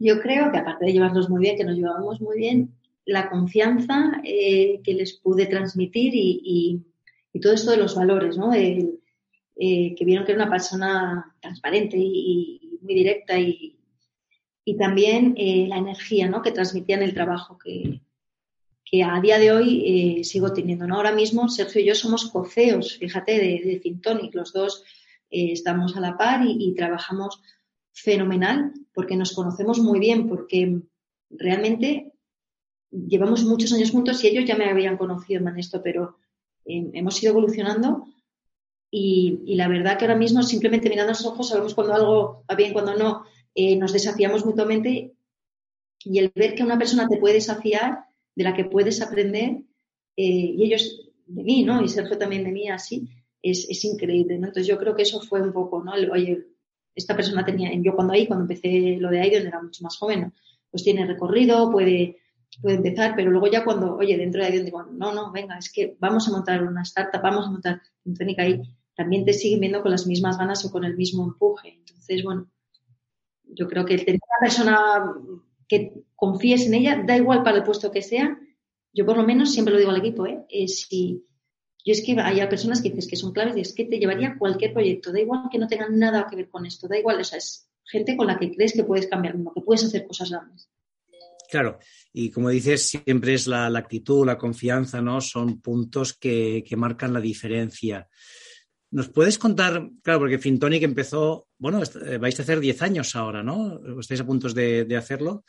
Yo 0.00 0.20
creo 0.20 0.50
que 0.50 0.58
aparte 0.58 0.86
de 0.86 0.92
llevarnos 0.92 1.30
muy 1.30 1.40
bien, 1.40 1.56
que 1.56 1.64
nos 1.64 1.76
llevábamos 1.76 2.20
muy 2.20 2.36
bien, 2.36 2.74
la 3.04 3.30
confianza 3.30 4.20
eh, 4.24 4.80
que 4.82 4.94
les 4.94 5.12
pude 5.20 5.46
transmitir 5.46 6.10
y, 6.14 6.82
todo 7.40 7.52
esto 7.52 7.70
de 7.70 7.76
los 7.76 7.94
valores, 7.94 8.36
¿no? 8.36 8.52
Eh, 8.52 9.94
que 9.96 10.04
vieron 10.04 10.24
que 10.24 10.32
era 10.32 10.42
una 10.42 10.50
persona 10.50 11.36
transparente 11.40 11.96
y, 11.96 12.67
muy 12.80 12.94
directa 12.94 13.38
y, 13.38 13.74
también 14.78 15.34
eh, 15.38 15.64
la 15.66 15.78
energía 15.78 16.28
¿no? 16.28 16.42
que 16.42 16.52
transmitía 16.52 16.96
en 16.96 17.02
el 17.02 17.14
trabajo, 17.14 17.56
que, 17.56 18.02
que 18.84 19.02
a 19.02 19.18
día 19.18 19.38
de 19.38 19.50
hoy 19.50 20.18
eh, 20.20 20.24
sigo 20.24 20.52
teniendo. 20.52 20.86
¿no? 20.86 20.96
Ahora 20.96 21.12
mismo 21.12 21.48
Sergio 21.48 21.80
y 21.80 21.86
yo 21.86 21.94
somos 21.94 22.30
coceos, 22.30 22.98
fíjate, 22.98 23.32
de, 23.32 23.62
de 23.64 23.80
Fintonic. 23.80 24.34
Los 24.34 24.52
dos 24.52 24.84
eh, 25.30 25.52
estamos 25.52 25.96
a 25.96 26.00
la 26.00 26.18
par 26.18 26.44
y, 26.46 26.74
trabajamos 26.74 27.40
fenomenal 27.94 28.74
porque 28.92 29.16
nos 29.16 29.32
conocemos 29.32 29.78
muy 29.78 30.00
bien, 30.00 30.28
porque 30.28 30.82
realmente 31.30 32.12
llevamos 32.90 33.44
muchos 33.44 33.72
años 33.72 33.90
juntos 33.90 34.22
y 34.22 34.28
ellos 34.28 34.44
ya 34.44 34.56
me 34.56 34.68
habían 34.68 34.98
conocido 34.98 35.48
en 35.48 35.58
esto, 35.58 35.82
pero 35.82 36.18
hemos 36.66 37.22
ido 37.22 37.30
evolucionando 37.30 38.06
y, 38.90 39.54
la 39.54 39.68
verdad 39.68 39.98
que 39.98 40.04
ahora 40.04 40.16
mismo 40.16 40.42
simplemente 40.42 40.88
mirando 40.88 41.12
los 41.12 41.26
ojos 41.26 41.48
sabemos 41.48 41.74
cuando 41.74 41.94
algo 41.94 42.44
va 42.50 42.54
bien, 42.54 42.72
cuando 42.72 42.94
no, 42.94 43.24
eh, 43.54 43.76
nos 43.76 43.92
desafiamos 43.92 44.46
mutuamente 44.46 45.14
y 46.04 46.18
el 46.18 46.32
ver 46.34 46.54
que 46.54 46.62
una 46.62 46.78
persona 46.78 47.08
te 47.08 47.18
puede 47.18 47.34
desafiar, 47.34 48.04
de 48.34 48.44
la 48.44 48.54
que 48.54 48.64
puedes 48.64 49.02
aprender, 49.02 49.62
eh, 50.16 50.54
y 50.56 50.64
ellos 50.64 51.10
de 51.26 51.42
mí, 51.42 51.64
¿no? 51.64 51.82
Y 51.82 51.88
Sergio 51.88 52.16
también 52.16 52.44
de 52.44 52.52
mí, 52.52 52.68
así, 52.68 53.08
es, 53.42 53.68
es 53.68 53.84
increíble, 53.84 54.38
¿no? 54.38 54.46
Entonces 54.46 54.66
yo 54.66 54.78
creo 54.78 54.94
que 54.94 55.02
eso 55.02 55.20
fue 55.20 55.42
un 55.42 55.52
poco, 55.52 55.82
¿no? 55.82 55.92
oye, 56.12 56.46
esta 56.94 57.14
persona 57.14 57.44
tenía, 57.44 57.70
yo 57.80 57.94
cuando 57.94 58.12
ahí, 58.12 58.26
cuando 58.26 58.44
empecé 58.44 58.96
lo 58.98 59.10
de 59.10 59.20
Aidon 59.20 59.46
era 59.46 59.62
mucho 59.62 59.82
más 59.84 59.96
joven, 59.96 60.32
pues 60.70 60.82
tiene 60.82 61.06
recorrido, 61.06 61.70
puede, 61.70 62.18
puede 62.60 62.76
empezar, 62.76 63.14
pero 63.14 63.30
luego 63.30 63.46
ya 63.46 63.64
cuando, 63.64 63.96
oye, 63.96 64.16
dentro 64.16 64.40
de 64.40 64.48
Aidon 64.48 64.64
digo, 64.64 64.82
no, 64.84 65.12
no, 65.12 65.30
venga, 65.30 65.58
es 65.58 65.72
que 65.72 65.96
vamos 66.00 66.26
a 66.28 66.32
montar 66.32 66.62
una 66.62 66.82
startup, 66.82 67.22
vamos 67.22 67.46
a 67.46 67.50
montar 67.50 67.82
Fintónica 68.02 68.42
ahí, 68.42 68.62
también 68.98 69.24
te 69.24 69.32
siguen 69.32 69.60
viendo 69.60 69.80
con 69.80 69.92
las 69.92 70.08
mismas 70.08 70.36
ganas 70.36 70.64
o 70.64 70.72
con 70.72 70.84
el 70.84 70.96
mismo 70.96 71.22
empuje. 71.22 71.76
Entonces, 71.78 72.24
bueno, 72.24 72.50
yo 73.44 73.68
creo 73.68 73.84
que 73.84 73.96
tener 73.98 74.18
una 74.20 74.40
persona 74.40 75.14
que 75.68 76.02
confíes 76.16 76.66
en 76.66 76.74
ella, 76.74 77.04
da 77.06 77.16
igual 77.16 77.44
para 77.44 77.58
el 77.58 77.62
puesto 77.62 77.92
que 77.92 78.02
sea, 78.02 78.36
yo 78.92 79.06
por 79.06 79.16
lo 79.16 79.22
menos 79.22 79.52
siempre 79.52 79.72
lo 79.72 79.78
digo 79.78 79.92
al 79.92 79.98
equipo, 79.98 80.26
¿eh? 80.26 80.44
si 80.66 81.24
yo 81.84 81.92
es 81.92 82.02
que 82.04 82.20
hay 82.20 82.44
personas 82.48 82.82
que 82.82 82.90
dices 82.90 83.06
que 83.06 83.14
son 83.14 83.32
claves 83.32 83.56
y 83.56 83.60
es 83.60 83.72
que 83.72 83.84
te 83.84 84.00
llevaría 84.00 84.36
cualquier 84.36 84.72
proyecto, 84.72 85.12
da 85.12 85.20
igual 85.20 85.48
que 85.48 85.58
no 85.58 85.68
tengan 85.68 85.96
nada 85.96 86.26
que 86.28 86.34
ver 86.34 86.48
con 86.50 86.66
esto, 86.66 86.88
da 86.88 86.98
igual, 86.98 87.20
o 87.20 87.24
sea, 87.24 87.38
es 87.38 87.70
gente 87.84 88.16
con 88.16 88.26
la 88.26 88.36
que 88.36 88.50
crees 88.50 88.72
que 88.72 88.82
puedes 88.82 89.06
cambiar 89.06 89.36
el 89.36 89.44
que 89.54 89.60
puedes 89.60 89.84
hacer 89.84 90.08
cosas 90.08 90.30
grandes. 90.30 90.68
Claro, 91.48 91.78
y 92.12 92.30
como 92.30 92.50
dices, 92.50 92.88
siempre 92.88 93.34
es 93.34 93.46
la, 93.46 93.66
actitud, 93.66 94.26
la 94.26 94.36
confianza, 94.36 95.00
¿no? 95.00 95.20
Son 95.20 95.62
puntos 95.62 96.12
que, 96.12 96.62
marcan 96.76 97.14
la 97.14 97.20
diferencia. 97.20 98.06
¿Nos 98.90 99.08
puedes 99.10 99.38
contar, 99.38 99.90
claro, 100.02 100.20
porque 100.20 100.38
Fintonic 100.38 100.82
empezó, 100.82 101.46
bueno, 101.58 101.82
eh, 101.82 102.16
vais 102.16 102.38
a 102.38 102.42
hacer 102.42 102.58
10 102.58 102.82
años 102.82 103.14
ahora, 103.16 103.42
¿no? 103.42 103.80
Estáis 104.00 104.20
a 104.20 104.26
puntos 104.26 104.54
de, 104.54 104.96
hacerlo. 104.96 105.44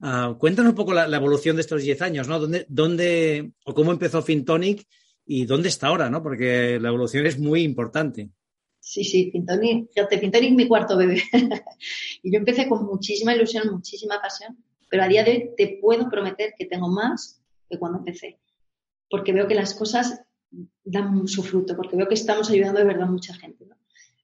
Uh, 0.00 0.36
cuéntanos 0.36 0.70
un 0.70 0.76
poco 0.76 0.92
la, 0.92 1.16
evolución 1.16 1.56
de 1.56 1.62
estos 1.62 1.82
10 1.82 2.02
años, 2.02 2.28
¿no? 2.28 2.38
¿Dónde, 2.38 2.66
¿Dónde, 2.68 3.52
o 3.64 3.72
cómo 3.72 3.90
empezó 3.90 4.20
Fintonic 4.22 4.86
y 5.24 5.46
dónde 5.46 5.68
está 5.68 5.86
ahora, 5.86 6.10
¿no? 6.10 6.22
Porque 6.22 6.78
la 6.78 6.88
evolución 6.88 7.24
es 7.24 7.38
muy 7.38 7.62
importante. 7.62 8.28
Sí, 8.80 9.02
sí, 9.02 9.30
Fintonic, 9.30 9.90
fíjate, 9.94 10.18
Fintonic 10.18 10.54
mi 10.54 10.68
cuarto 10.68 10.98
bebé. 10.98 11.22
y 12.22 12.30
yo 12.30 12.38
empecé 12.38 12.68
con 12.68 12.84
muchísima 12.84 13.34
ilusión, 13.34 13.70
muchísima 13.70 14.20
pasión, 14.20 14.62
pero 14.90 15.04
a 15.04 15.08
día 15.08 15.24
de 15.24 15.30
hoy 15.30 15.50
te 15.56 15.78
puedo 15.80 16.10
prometer 16.10 16.52
que 16.58 16.66
tengo 16.66 16.88
más 16.88 17.40
que 17.70 17.78
cuando 17.78 18.00
empecé, 18.00 18.38
porque 19.08 19.32
veo 19.32 19.48
que 19.48 19.54
las 19.54 19.72
cosas 19.72 20.20
dan 20.84 21.26
su 21.28 21.42
fruto, 21.42 21.76
porque 21.76 21.96
veo 21.96 22.08
que 22.08 22.14
estamos 22.14 22.50
ayudando 22.50 22.80
de 22.80 22.86
verdad 22.86 23.08
a 23.08 23.10
mucha 23.10 23.34
gente. 23.34 23.66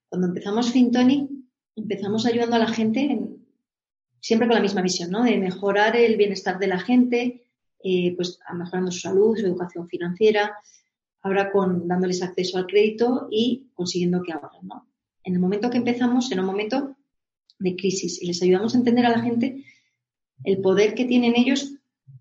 Cuando 0.08 0.28
empezamos 0.28 0.72
Fintonic, 0.72 1.30
empezamos 1.76 2.26
ayudando 2.26 2.56
a 2.56 2.60
la 2.60 2.68
gente 2.68 3.18
siempre 4.20 4.46
con 4.46 4.56
la 4.56 4.62
misma 4.62 4.82
visión, 4.82 5.10
¿no? 5.10 5.25
De 5.25 5.38
mejorar 5.38 5.96
el 5.96 6.16
bienestar 6.16 6.58
de 6.58 6.66
la 6.66 6.78
gente, 6.78 7.44
eh, 7.82 8.14
pues 8.16 8.38
mejorando 8.54 8.90
su 8.90 9.00
salud, 9.00 9.37
su 9.37 9.46
educación 9.46 9.88
financiera, 9.88 10.54
ahora 11.22 11.50
con 11.50 11.88
dándoles 11.88 12.22
acceso 12.22 12.58
al 12.58 12.66
crédito 12.66 13.28
y 13.30 13.70
consiguiendo 13.75 14.22
que 14.22 14.32
ahorren, 14.32 14.66
¿no? 14.68 14.87
En 15.25 15.34
el 15.34 15.40
momento 15.40 15.70
que 15.70 15.78
empezamos, 15.78 16.30
en 16.32 16.40
un 16.40 16.46
momento 16.46 16.96
de 17.58 17.76
crisis, 17.76 18.22
y 18.22 18.26
les 18.26 18.42
ayudamos 18.42 18.75
a 18.75 18.78
entender 18.78 19.06
a 19.06 19.10
la 19.10 19.20
gente 19.20 19.64
el 20.44 20.60
poder 20.60 20.94
que 20.94 21.04
tienen 21.04 21.34
ellos 21.37 21.75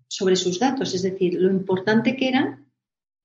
sobre 0.06 0.36
sus 0.36 0.58
datos, 0.58 0.94
es 0.94 1.02
decir, 1.02 1.34
lo 1.34 1.50
importante 1.50 2.16
que 2.16 2.28
era 2.28 2.59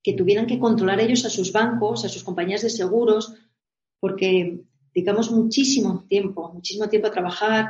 que 0.05 0.13
tuvieran 0.13 0.45
que 0.45 0.59
controlar 0.59 0.99
ellos 0.99 1.25
a 1.25 1.31
sus 1.31 1.51
bancos, 1.51 2.05
a 2.05 2.09
sus 2.09 2.23
compañías 2.23 2.61
de 2.61 2.69
seguros, 2.69 3.33
porque 3.99 4.61
dedicamos 4.93 5.31
muchísimo 5.31 6.05
tiempo, 6.07 6.53
muchísimo 6.53 6.87
tiempo 6.87 7.07
a 7.07 7.11
trabajar 7.11 7.69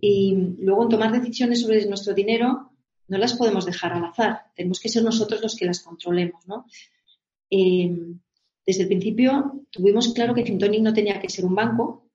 y 0.00 0.34
luego 0.58 0.82
en 0.82 0.88
tomar 0.88 1.12
decisiones 1.12 1.60
sobre 1.60 1.86
nuestro 1.86 2.12
dinero 2.12 2.72
no 3.06 3.18
las 3.18 3.34
podemos 3.34 3.66
dejar 3.66 3.92
al 3.92 4.04
azar, 4.04 4.46
tenemos 4.56 4.80
que 4.80 4.88
ser 4.88 5.04
nosotros 5.04 5.42
los 5.42 5.54
que 5.54 5.66
las 5.66 5.78
controlemos, 5.78 6.44
¿no? 6.48 6.66
Eh, 7.48 7.88
desde 8.66 8.82
el 8.82 8.88
principio 8.88 9.64
tuvimos 9.70 10.12
claro 10.12 10.34
que 10.34 10.44
Fintonic 10.44 10.82
no 10.82 10.92
tenía 10.92 11.20
que 11.20 11.28
ser 11.28 11.44
un 11.44 11.54
banco, 11.54 12.10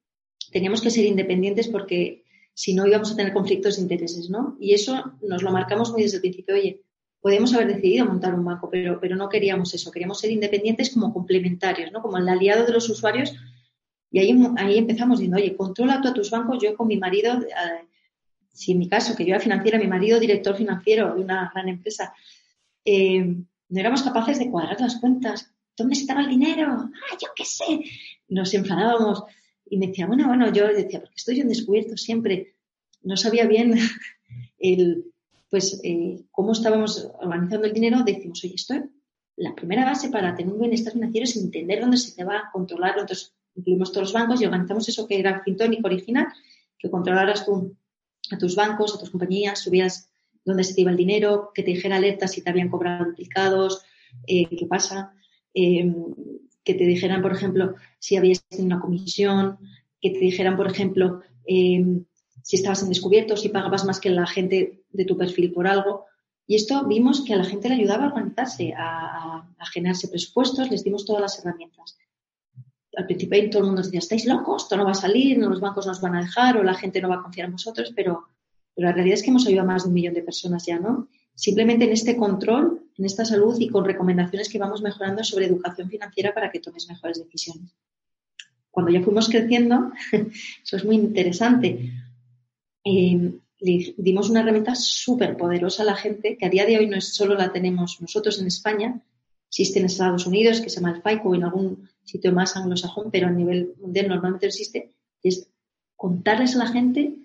teníamos 0.51 0.81
que 0.81 0.91
ser 0.91 1.05
independientes 1.05 1.69
porque 1.69 2.25
si 2.53 2.73
no 2.73 2.85
íbamos 2.85 3.13
a 3.13 3.15
tener 3.15 3.31
conflictos 3.31 3.77
de 3.77 3.83
intereses, 3.83 4.29
¿no? 4.29 4.57
Y 4.59 4.73
eso 4.73 5.13
nos 5.21 5.43
lo 5.43 5.51
marcamos 5.53 5.93
muy 5.93 6.01
desde 6.01 6.17
el 6.17 6.21
principio. 6.23 6.55
Oye, 6.55 6.83
podemos 7.21 7.53
haber 7.53 7.67
decidido 7.67 8.05
montar 8.05 8.33
un 8.33 8.45
banco, 8.45 8.69
pero, 8.69 8.99
pero 8.99 9.15
no 9.15 9.29
queríamos 9.29 9.73
eso, 9.73 9.91
queríamos 9.91 10.19
ser 10.19 10.31
independientes 10.31 10.89
como 10.91 11.13
complementarios, 11.13 11.91
¿no? 11.91 12.01
Como 12.01 12.17
el 12.17 12.29
aliado 12.29 12.65
de 12.65 12.73
los 12.73 12.89
usuarios. 12.89 13.33
Y 14.11 14.19
ahí, 14.19 14.35
ahí 14.57 14.77
empezamos 14.77 15.19
diciendo, 15.19 15.37
oye, 15.37 15.55
controla 15.55 16.01
tú 16.01 16.07
a 16.07 16.13
tus 16.13 16.31
bancos, 16.31 16.61
yo 16.61 16.75
con 16.75 16.87
mi 16.87 16.97
marido, 16.97 17.33
eh, 17.41 17.87
si 18.53 18.71
en 18.71 18.79
mi 18.79 18.89
caso, 18.89 19.15
que 19.15 19.25
yo 19.25 19.31
era 19.31 19.39
financiera, 19.39 19.77
mi 19.77 19.87
marido 19.87 20.19
director 20.19 20.55
financiero 20.55 21.13
de 21.15 21.21
una 21.21 21.51
gran 21.53 21.67
empresa, 21.69 22.13
eh, 22.85 23.35
no 23.69 23.79
éramos 23.79 24.01
capaces 24.01 24.39
de 24.39 24.49
cuadrar 24.49 24.79
las 24.81 24.99
cuentas. 24.99 25.51
¿Dónde 25.77 25.93
estaba 25.93 26.21
el 26.21 26.29
dinero? 26.29 26.71
Ah, 26.71 27.17
yo 27.21 27.29
qué 27.35 27.45
sé. 27.45 27.81
Nos 28.27 28.53
enfadábamos 28.53 29.23
y 29.69 29.77
me 29.77 29.87
decía, 29.87 30.07
bueno, 30.07 30.27
bueno, 30.27 30.51
yo 30.51 30.67
decía, 30.67 30.99
porque 30.99 31.15
estoy 31.15 31.39
en 31.39 31.49
descubierto 31.49 31.95
siempre. 31.95 32.55
No 33.03 33.15
sabía 33.15 33.45
bien 33.45 33.75
el, 34.59 35.08
pues, 35.49 35.79
eh, 35.83 36.23
cómo 36.31 36.51
estábamos 36.51 37.09
organizando 37.19 37.67
el 37.67 37.73
dinero. 37.73 38.03
Decimos, 38.05 38.43
oye, 38.43 38.55
esto 38.55 38.75
la 39.39 39.55
primera 39.55 39.85
base 39.85 40.09
para 40.09 40.35
tener 40.35 40.53
un 40.53 40.59
bienestar 40.59 40.91
financiero 40.91 41.23
es 41.23 41.37
entender 41.37 41.79
dónde 41.79 41.97
se 41.97 42.13
te 42.13 42.25
va 42.25 42.37
a 42.37 42.51
controlar. 42.51 42.99
Entonces, 42.99 43.33
incluimos 43.55 43.91
todos 43.91 44.07
los 44.07 44.13
bancos 44.13 44.41
y 44.41 44.45
organizamos 44.45 44.87
eso 44.89 45.07
que 45.07 45.17
era 45.17 45.41
Fintónico 45.43 45.87
original, 45.87 46.27
que 46.77 46.89
controlaras 46.89 47.45
tú 47.45 47.75
a 48.31 48.37
tus 48.37 48.55
bancos, 48.55 48.95
a 48.95 48.99
tus 48.99 49.09
compañías, 49.09 49.59
subías 49.59 50.11
dónde 50.43 50.65
se 50.65 50.73
te 50.73 50.81
iba 50.81 50.91
el 50.91 50.97
dinero, 50.97 51.51
que 51.53 51.63
te 51.63 51.71
dijera 51.71 51.95
alertas 51.95 52.31
si 52.31 52.41
te 52.41 52.49
habían 52.49 52.69
cobrado 52.69 53.05
duplicados, 53.05 53.81
eh, 54.27 54.47
qué 54.49 54.65
pasa, 54.65 55.13
eh, 55.53 55.93
que 56.63 56.73
te 56.73 56.83
dijeran, 56.83 57.21
por 57.21 57.31
ejemplo, 57.31 57.75
si 57.97 58.17
habías 58.17 58.43
tenido 58.43 58.67
una 58.67 58.81
comisión, 58.81 59.57
que 60.01 60.11
te 60.11 60.19
dijeran, 60.19 60.57
por 60.57 60.69
ejemplo, 60.69 61.21
eh, 61.45 61.83
si 62.49 62.55
estabas 62.55 62.81
en 62.81 62.89
descubierto, 62.89 63.37
si 63.37 63.49
pagabas 63.49 63.85
más 63.85 63.99
que 63.99 64.09
la 64.09 64.25
gente 64.25 64.81
de 64.89 65.05
tu 65.05 65.15
perfil 65.15 65.51
por 65.51 65.67
algo. 65.67 66.05
Y 66.47 66.55
esto 66.55 66.83
vimos 66.85 67.21
que 67.21 67.35
a 67.35 67.37
la 67.37 67.43
gente 67.43 67.69
le 67.69 67.75
ayudaba 67.75 68.05
a 68.05 68.07
organizarse, 68.07 68.73
a, 68.75 69.47
a 69.55 69.65
generarse 69.67 70.07
presupuestos, 70.07 70.71
les 70.71 70.83
dimos 70.83 71.05
todas 71.05 71.21
las 71.21 71.37
herramientas. 71.37 71.95
Al 72.97 73.05
principio 73.05 73.51
todo 73.51 73.59
el 73.59 73.67
mundo 73.67 73.83
decía, 73.83 73.99
estáis 73.99 74.25
locos, 74.25 74.63
esto 74.63 74.77
no 74.77 74.85
va 74.85 74.91
a 74.91 74.95
salir, 74.95 75.37
no, 75.37 75.47
los 75.47 75.59
bancos 75.59 75.85
nos 75.85 76.01
van 76.01 76.15
a 76.15 76.21
dejar 76.21 76.57
o 76.57 76.63
la 76.63 76.73
gente 76.73 76.99
no 77.01 77.09
va 77.09 77.17
a 77.17 77.21
confiar 77.21 77.45
en 77.45 77.51
vosotros, 77.51 77.93
pero 77.95 78.23
pero 78.79 78.87
la 78.87 78.93
realidad 78.93 79.15
es 79.15 79.23
que 79.23 79.29
hemos 79.29 79.45
ayudado 79.45 79.67
a 79.67 79.73
más 79.73 79.83
de 79.83 79.89
un 79.89 79.93
millón 79.93 80.13
de 80.13 80.21
personas 80.21 80.65
ya, 80.65 80.79
¿no? 80.79 81.09
Simplemente 81.35 81.83
en 81.83 81.91
este 81.91 82.15
control, 82.15 82.81
en 82.97 83.05
esta 83.05 83.25
salud 83.25 83.59
y 83.59 83.67
con 83.67 83.83
recomendaciones 83.83 84.47
que 84.47 84.57
vamos 84.57 84.81
mejorando 84.81 85.21
sobre 85.21 85.47
educación 85.47 85.89
financiera 85.89 86.33
para 86.33 86.49
que 86.49 86.61
tomes 86.61 86.87
mejores 86.87 87.21
decisiones. 87.21 87.75
Cuando 88.71 88.91
ya 88.91 89.01
fuimos 89.01 89.27
creciendo, 89.27 89.91
eso 90.63 90.77
es 90.77 90.85
muy 90.85 90.95
interesante, 90.95 91.91
eh, 92.89 93.39
le 93.59 93.93
dimos 93.97 94.29
una 94.29 94.41
herramienta 94.41 94.75
súper 94.75 95.37
poderosa 95.37 95.83
a 95.83 95.85
la 95.85 95.95
gente, 95.95 96.37
que 96.37 96.45
a 96.45 96.49
día 96.49 96.65
de 96.65 96.77
hoy 96.77 96.87
no 96.87 96.97
es 96.97 97.13
solo 97.13 97.35
la 97.35 97.51
tenemos 97.51 98.01
nosotros 98.01 98.39
en 98.39 98.47
España, 98.47 99.01
existe 99.49 99.79
en 99.79 99.85
Estados 99.85 100.25
Unidos, 100.25 100.61
que 100.61 100.69
se 100.69 100.79
llama 100.79 100.95
el 100.95 101.01
FICO, 101.01 101.29
o 101.29 101.35
en 101.35 101.43
algún 101.43 101.89
sitio 102.03 102.31
más 102.31 102.55
anglosajón, 102.55 103.11
pero 103.11 103.27
a 103.27 103.31
nivel 103.31 103.73
mundial 103.79 104.07
normalmente 104.07 104.47
existe, 104.47 104.91
es 105.21 105.47
contarles 105.95 106.55
a 106.55 106.59
la 106.59 106.67
gente 106.67 107.15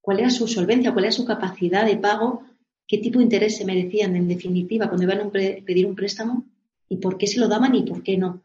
cuál 0.00 0.20
era 0.20 0.30
su 0.30 0.46
solvencia, 0.46 0.92
cuál 0.92 1.06
era 1.06 1.12
su 1.12 1.24
capacidad 1.24 1.84
de 1.84 1.96
pago, 1.96 2.44
qué 2.86 2.98
tipo 2.98 3.18
de 3.18 3.24
interés 3.24 3.56
se 3.56 3.64
merecían 3.64 4.14
en 4.14 4.28
definitiva 4.28 4.88
cuando 4.88 5.04
iban 5.04 5.20
a 5.20 5.30
pedir 5.30 5.86
un 5.86 5.96
préstamo 5.96 6.44
y 6.88 6.96
por 6.98 7.18
qué 7.18 7.26
se 7.26 7.40
lo 7.40 7.48
daban 7.48 7.74
y 7.74 7.82
por 7.82 8.02
qué 8.02 8.16
no. 8.16 8.42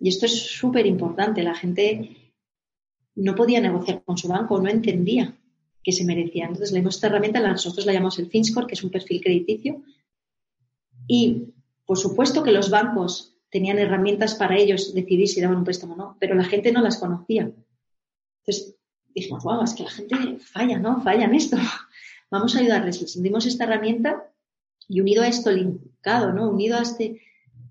Y 0.00 0.08
esto 0.08 0.26
es 0.26 0.32
súper 0.32 0.86
importante. 0.86 1.42
La 1.42 1.54
gente 1.54 2.16
no 3.14 3.34
podía 3.34 3.60
negociar 3.60 4.02
con 4.04 4.16
su 4.16 4.28
banco, 4.28 4.60
no 4.60 4.68
entendía 4.68 5.36
qué 5.82 5.92
se 5.92 6.04
merecía. 6.04 6.44
Entonces, 6.44 6.72
le 6.72 6.78
dimos 6.78 6.96
esta 6.96 7.08
herramienta, 7.08 7.40
nosotros 7.40 7.86
la 7.86 7.92
llamamos 7.92 8.18
el 8.18 8.30
FinScore, 8.30 8.66
que 8.66 8.74
es 8.74 8.84
un 8.84 8.90
perfil 8.90 9.20
crediticio. 9.20 9.82
Y, 11.06 11.54
por 11.86 11.98
supuesto, 11.98 12.42
que 12.42 12.52
los 12.52 12.70
bancos 12.70 13.36
tenían 13.50 13.78
herramientas 13.78 14.34
para 14.34 14.56
ellos 14.56 14.94
decidir 14.94 15.28
si 15.28 15.40
daban 15.40 15.58
un 15.58 15.64
préstamo 15.64 15.94
o 15.94 15.96
no, 15.96 16.16
pero 16.20 16.34
la 16.34 16.44
gente 16.44 16.70
no 16.72 16.82
las 16.82 16.98
conocía. 16.98 17.50
Entonces, 18.40 18.76
dijimos, 19.14 19.42
wow, 19.42 19.62
es 19.62 19.74
que 19.74 19.82
la 19.82 19.90
gente 19.90 20.38
falla, 20.38 20.78
¿no? 20.78 21.02
Falla 21.02 21.24
en 21.24 21.34
esto. 21.34 21.56
Vamos 22.30 22.54
a 22.54 22.60
ayudarles. 22.60 23.00
Les 23.00 23.20
dimos 23.20 23.46
esta 23.46 23.64
herramienta 23.64 24.30
y 24.88 25.00
unido 25.00 25.22
a 25.22 25.28
esto, 25.28 25.50
linkado, 25.50 26.32
¿no? 26.32 26.48
Unido 26.48 26.76
a 26.76 26.82
este, 26.82 27.20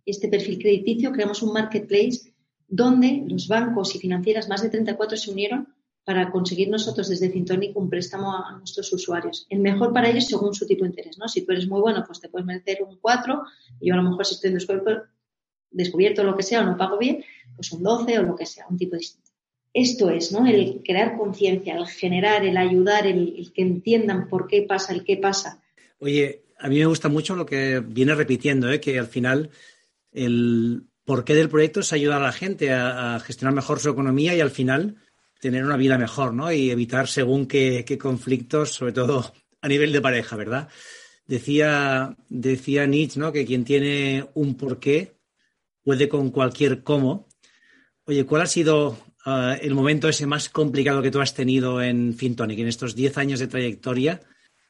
este 0.06 0.28
perfil 0.28 0.60
crediticio, 0.60 1.12
creamos 1.12 1.42
un 1.42 1.54
marketplace 1.54 2.34
donde 2.70 3.24
los 3.28 3.48
bancos 3.48 3.96
y 3.96 4.00
financieras, 4.00 4.48
más 4.48 4.62
de 4.62 4.70
34, 4.70 5.18
se 5.18 5.32
unieron 5.32 5.74
para 6.04 6.32
conseguir 6.32 6.70
nosotros 6.70 7.10
desde 7.10 7.30
Fintonic 7.30 7.76
un 7.76 7.90
préstamo 7.90 8.34
a 8.34 8.58
nuestros 8.58 8.92
usuarios. 8.94 9.46
El 9.50 9.60
mejor 9.60 9.94
para 9.94 10.10
ellos 10.10 10.26
según 10.26 10.54
su 10.54 10.66
tipo 10.66 10.84
de 10.84 10.90
interés, 10.90 11.18
¿no? 11.18 11.28
Si 11.28 11.46
tú 11.46 11.52
eres 11.52 11.68
muy 11.68 11.82
bueno, 11.82 12.04
pues 12.06 12.20
te 12.20 12.30
puedes 12.30 12.46
merecer 12.46 12.80
un 12.84 12.98
4 12.98 13.44
y 13.80 13.90
yo 13.90 13.94
a 13.94 13.98
lo 13.98 14.04
mejor 14.04 14.26
si 14.26 14.36
estoy 14.36 14.52
descubierto, 14.52 15.04
descubierto 15.70 16.24
lo 16.24 16.36
que 16.36 16.44
sea 16.44 16.62
o 16.62 16.66
no 16.66 16.78
pago 16.78 16.98
bien, 16.98 17.24
pues 17.56 17.72
un 17.72 17.84
12 17.84 18.20
o 18.20 18.24
lo 18.24 18.36
que 18.36 18.46
sea, 18.46 18.66
un 18.70 18.78
tipo 18.78 18.96
distinto 18.96 19.30
esto 19.74 20.10
es, 20.10 20.32
¿no? 20.32 20.46
El 20.48 20.82
crear 20.84 21.18
conciencia, 21.18 21.76
el 21.76 21.88
generar, 21.88 22.46
el 22.46 22.58
ayudar, 22.58 23.06
el, 23.06 23.52
que 23.54 23.62
entiendan 23.62 24.28
por 24.28 24.48
qué 24.48 24.64
pasa, 24.64 24.94
el 24.94 25.04
qué 25.04 25.18
pasa. 25.18 25.62
Oye, 26.00 26.44
a 26.58 26.68
mí 26.70 26.80
me 26.80 26.86
gusta 26.86 27.10
mucho 27.10 27.36
lo 27.36 27.46
que 27.46 27.80
viene 27.80 28.16
repitiendo, 28.16 28.72
¿eh? 28.72 28.80
que 28.80 28.98
al 28.98 29.08
final 29.08 29.50
el 30.12 30.84
porqué 31.10 31.34
del 31.34 31.50
proyecto 31.50 31.80
es 31.80 31.92
ayudar 31.92 32.22
a 32.22 32.26
la 32.26 32.32
gente 32.32 32.72
a, 32.72 33.20
gestionar 33.26 33.56
mejor 33.56 33.80
su 33.80 33.90
economía 33.90 34.36
y 34.36 34.42
al 34.42 34.52
final 34.52 34.98
tener 35.42 35.66
una 35.66 35.76
vida 35.76 35.98
mejor, 35.98 36.36
¿no? 36.36 36.52
Y 36.52 36.70
evitar 36.70 37.08
según 37.08 37.48
qué, 37.48 37.98
conflictos, 38.00 38.76
sobre 38.76 38.92
todo 38.92 39.34
a 39.60 39.68
nivel 39.68 39.92
de 39.92 40.02
pareja, 40.02 40.36
¿verdad? 40.36 40.70
Decía, 41.26 42.16
decía 42.30 42.86
Nietzsche, 42.86 43.20
¿no? 43.20 43.32
Que 43.32 43.44
quien 43.44 43.66
tiene 43.66 44.30
un 44.36 44.56
porqué 44.56 45.16
puede 45.82 46.08
con 46.08 46.30
cualquier 46.30 46.84
cómo. 46.84 47.28
Oye, 48.06 48.24
¿cuál 48.28 48.44
ha 48.44 48.46
sido 48.46 48.96
ah, 49.26 49.58
el 49.60 49.74
momento 49.74 50.10
ese 50.10 50.28
más 50.28 50.48
complicado 50.48 51.02
que 51.02 51.10
tú 51.10 51.22
has 51.22 51.34
tenido 51.34 51.82
en 51.82 52.14
Fintonic, 52.14 52.60
en 52.60 52.68
estos 52.68 52.94
10 52.94 53.18
años 53.18 53.40
de 53.40 53.48
trayectoria? 53.48 54.22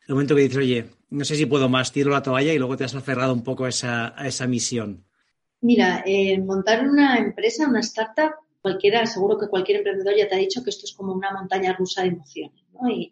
El 0.08 0.14
momento 0.14 0.38
que 0.38 0.44
dices, 0.44 0.58
oye, 0.60 0.86
no 1.10 1.26
sé 1.26 1.36
si 1.36 1.46
puedo 1.46 1.68
más, 1.68 1.92
tiro 1.92 2.12
la 2.12 2.24
toalla 2.24 2.54
y 2.54 2.58
luego 2.58 2.78
te 2.78 2.86
has 2.86 2.96
aferrado 2.96 3.34
un 3.34 3.44
poco 3.44 3.66
a 3.66 3.70
esa, 3.70 4.14
a 4.18 4.26
esa 4.26 4.48
misión. 4.48 5.09
Mira, 5.62 6.04
eh, 6.06 6.40
montar 6.40 6.88
una 6.88 7.18
empresa, 7.18 7.68
una 7.68 7.82
startup, 7.82 8.36
cualquiera, 8.62 9.06
seguro 9.06 9.38
que 9.38 9.48
cualquier 9.48 9.78
emprendedor 9.78 10.16
ya 10.18 10.28
te 10.28 10.36
ha 10.36 10.40
dicho 10.40 10.64
que 10.64 10.70
esto 10.70 10.86
es 10.86 10.94
como 10.94 11.14
una 11.14 11.32
montaña 11.32 11.74
rusa 11.74 12.02
de 12.02 12.10
emociones, 12.10 12.64
¿no? 12.74 12.90
Y, 12.90 13.12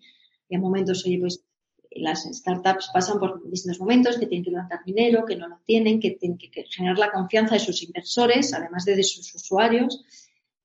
y 0.50 0.56
a 0.56 0.60
momentos, 0.60 1.06
oye, 1.06 1.20
pues 1.20 1.44
las 1.92 2.24
startups 2.24 2.90
pasan 2.94 3.20
por 3.20 3.50
distintos 3.50 3.80
momentos, 3.80 4.18
que 4.18 4.28
tienen 4.28 4.44
que 4.44 4.52
levantar 4.52 4.84
dinero, 4.86 5.26
que 5.26 5.36
no 5.36 5.48
lo 5.48 5.60
tienen, 5.66 6.00
que 6.00 6.12
tienen 6.12 6.38
que, 6.38 6.64
generar 6.70 6.98
la 6.98 7.12
confianza 7.12 7.56
de 7.56 7.60
sus 7.60 7.82
inversores, 7.84 8.54
además 8.54 8.86
de, 8.86 8.96
de 8.96 9.04
sus 9.04 9.34
usuarios. 9.36 10.06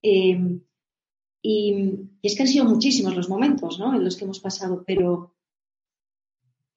Eh, 0.02 0.38
y, 1.42 1.94
es 2.22 2.36
que 2.36 2.42
han 2.42 2.48
sido 2.48 2.64
muchísimos 2.64 3.16
los 3.16 3.28
momentos 3.28 3.78
¿no? 3.78 3.94
en 3.94 4.04
los 4.04 4.16
que 4.16 4.24
hemos 4.24 4.40
pasado, 4.40 4.84
pero 4.86 5.34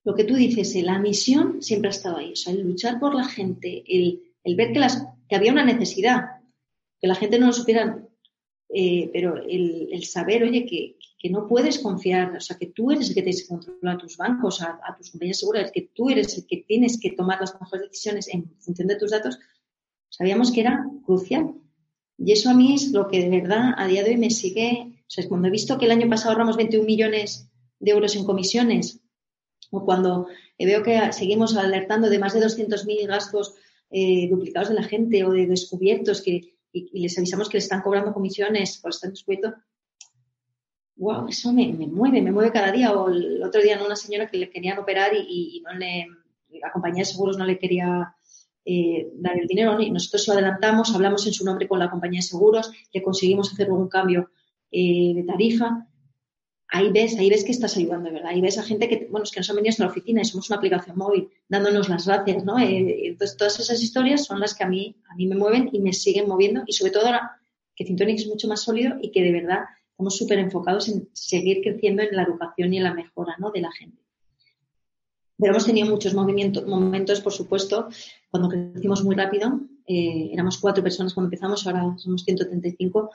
lo 0.04 0.16
que 0.16 0.24
tú 0.24 0.36
dices, 0.36 0.76
eh, 0.76 0.84
la 0.84 1.00
misión 1.00 1.62
siempre 1.62 1.90
ha 1.90 1.92
estado 1.92 2.18
ahí. 2.18 2.34
O 2.34 2.36
sea, 2.36 2.54
el 2.54 2.62
luchar 2.62 3.00
por 3.00 3.14
la 3.14 3.26
gente, 3.26 3.84
el, 3.88 4.24
el 4.46 4.56
ver 4.56 4.72
que, 4.72 4.80
las, 4.80 5.06
que 5.28 5.36
había 5.36 5.52
una 5.52 5.66
necesidad, 5.66 6.22
que 7.02 7.08
la 7.08 7.16
gente 7.16 7.40
no 7.40 7.48
lo 7.48 7.54
supiera, 7.54 8.00
eh, 8.70 9.10
pero 9.12 9.38
el, 9.38 10.04
saber, 10.06 10.44
oye, 10.44 10.66
que, 10.66 10.98
no 11.32 11.48
puedes 11.48 11.80
confiar, 11.80 12.36
o 12.36 12.40
sea, 12.40 12.56
que 12.56 12.68
tú 12.68 12.92
eres 12.92 13.10
el 13.10 13.16
que 13.16 13.24
tienes 13.24 13.42
que 13.42 13.48
controlar 13.48 13.96
a 13.96 13.98
tus 13.98 14.16
bancos, 14.16 14.62
a, 14.62 14.96
tus 14.96 15.10
compañías 15.10 15.40
seguras, 15.40 15.72
que 15.72 15.90
tú 15.92 16.12
eres 16.12 16.38
el 16.38 16.46
que 16.46 16.58
tienes 16.68 17.00
que 17.00 17.14
tomar 17.14 17.42
las 17.42 17.60
mejores 17.60 17.90
decisiones 17.90 18.28
en 18.28 18.48
función 18.60 18.88
de 18.88 18.96
tus 18.96 19.10
datos, 19.10 19.40
sabíamos 20.10 20.52
que 20.52 20.62
era 20.62 20.86
crucial. 21.04 21.56
Y 22.20 22.32
eso 22.32 22.52
a 22.52 22.54
mí 22.54 22.76
es 22.76 22.92
lo 22.92 23.08
que 23.08 23.22
de 23.28 23.42
verdad 23.42 23.74
a 23.76 23.88
día 23.88 24.04
de 24.04 24.12
hoy 24.12 24.18
me 24.18 24.30
sigue, 24.30 25.02
o 25.02 25.10
sea, 25.10 25.28
cuando 25.28 25.48
he 25.48 25.52
visto 25.52 25.80
que 25.80 25.86
el 25.86 25.92
año 25.92 26.08
pasado 26.08 26.34
ahorramos 26.34 26.58
21 26.58 26.86
millones 26.86 27.50
de 27.80 27.90
euros 27.90 28.16
en 28.16 28.24
comisiones, 28.24 29.02
o 29.72 29.84
cuando 29.84 30.28
veo 30.60 30.84
que 30.84 31.12
seguimos 31.12 31.58
alertando 31.58 32.08
de 32.08 32.20
más 32.20 32.36
de 32.36 32.42
200.000 32.42 33.08
gastos 33.08 33.56
eh, 33.90 34.28
duplicados 34.30 34.70
de 34.70 34.76
la 34.76 34.84
gente 34.84 35.24
o 35.24 35.32
de 35.32 35.48
descubiertos 35.48 36.22
que, 36.22 36.56
y, 36.72 37.00
les 37.00 37.18
avisamos 37.18 37.50
que 37.50 37.58
le 37.58 37.64
están 37.64 37.82
cobrando 37.82 38.14
comisiones 38.14 38.78
por 38.78 38.92
estar 38.92 39.10
descubierto, 39.10 39.54
wow, 40.98 41.28
eso 41.28 41.54
me, 41.54 41.68
mueve, 41.68 42.22
me 42.22 42.32
mueve 42.32 42.52
cada 42.52 42.72
día. 42.72 42.94
O 42.94 43.10
el 43.10 43.42
otro 43.44 43.62
día 43.62 43.82
una 43.84 43.96
señora 43.96 44.28
que 44.28 44.38
le 44.38 44.50
querían 44.50 44.80
operar 44.80 45.12
y, 45.14 45.64
la 46.62 46.72
compañía 46.72 47.02
de 47.02 47.06
seguros 47.06 47.38
no 47.38 47.46
le 47.46 47.60
quería 47.60 48.16
eh, 48.64 49.12
dar 49.16 49.38
el 49.38 49.48
dinero. 49.48 49.80
Y 49.80 49.92
nosotros 49.92 50.28
lo 50.28 50.34
adelantamos, 50.34 50.94
hablamos 50.96 51.26
en 51.28 51.34
su 51.34 51.44
nombre 51.44 51.68
con 51.68 51.80
la 51.80 51.90
compañía 51.90 52.20
de 52.20 52.28
seguros, 52.28 52.72
le 52.94 53.04
conseguimos 53.04 53.52
hacer 53.52 53.72
un 53.72 53.88
cambio 53.88 54.30
eh, 54.72 55.14
de 55.14 55.24
tarifa 55.24 55.88
ahí 56.76 56.92
ves, 56.92 57.18
ahí 57.18 57.30
ves 57.30 57.46
que 57.46 57.54
estás 57.54 57.78
ayudando, 57.78 58.12
¿verdad? 58.12 58.32
Ahí 58.32 58.42
ves 58.42 58.58
a 58.58 58.64
gente 58.64 58.90
que, 58.90 59.08
bueno, 59.10 59.26
que 59.32 59.40
nos 59.40 59.50
han 59.50 59.56
venido 59.56 59.76
a 59.80 59.84
la 59.84 59.92
oficina 59.92 60.22
y 60.22 60.26
somos 60.26 60.50
una 60.50 60.58
aplicación 60.58 60.98
móvil, 60.98 61.30
dándonos 61.48 61.88
las 61.88 62.06
gracias, 62.06 62.44
¿no? 62.44 62.60
Eh, 62.60 63.08
entonces, 63.08 63.38
todas 63.38 63.58
esas 63.62 63.82
historias 63.82 64.26
son 64.26 64.42
las 64.42 64.54
que 64.54 64.66
a 64.66 64.68
mí, 64.68 64.94
a 65.10 65.16
mí 65.16 65.26
me 65.26 65.36
mueven 65.36 65.70
y 65.72 65.80
me 65.80 65.94
siguen 65.94 66.28
moviendo 66.28 66.64
y 66.68 66.74
sobre 66.74 66.92
todo 66.92 67.06
ahora 67.06 67.40
que 67.76 67.86
Cintonic 67.86 68.20
es 68.20 68.28
mucho 68.28 68.50
más 68.50 68.62
sólido 68.62 68.98
y 69.02 69.12
que 69.12 69.24
de 69.24 69.32
verdad 69.32 69.60
estamos 69.90 70.18
súper 70.18 70.40
enfocados 70.40 70.90
en 70.90 71.08
seguir 71.14 71.62
creciendo 71.62 72.04
en 72.04 72.14
la 72.14 72.24
educación 72.24 72.74
y 72.74 72.78
en 72.78 72.84
la 72.84 72.94
mejora, 72.94 73.36
¿no? 73.40 73.52
De 73.52 73.62
la 73.62 73.72
gente. 73.72 74.04
Pero 75.38 75.52
hemos 75.54 75.66
tenido 75.66 75.90
muchos 75.90 76.14
movimientos, 76.14 76.68
momentos, 76.68 77.22
por 77.22 77.32
supuesto, 77.32 77.88
cuando 78.30 78.50
crecimos 78.50 79.02
muy 79.04 79.16
rápido, 79.16 79.62
eh, 79.88 80.30
éramos 80.34 80.58
cuatro 80.58 80.84
personas 80.84 81.14
cuando 81.14 81.28
empezamos, 81.28 81.66
ahora 81.66 81.96
somos 81.98 82.24
135, 82.26 83.12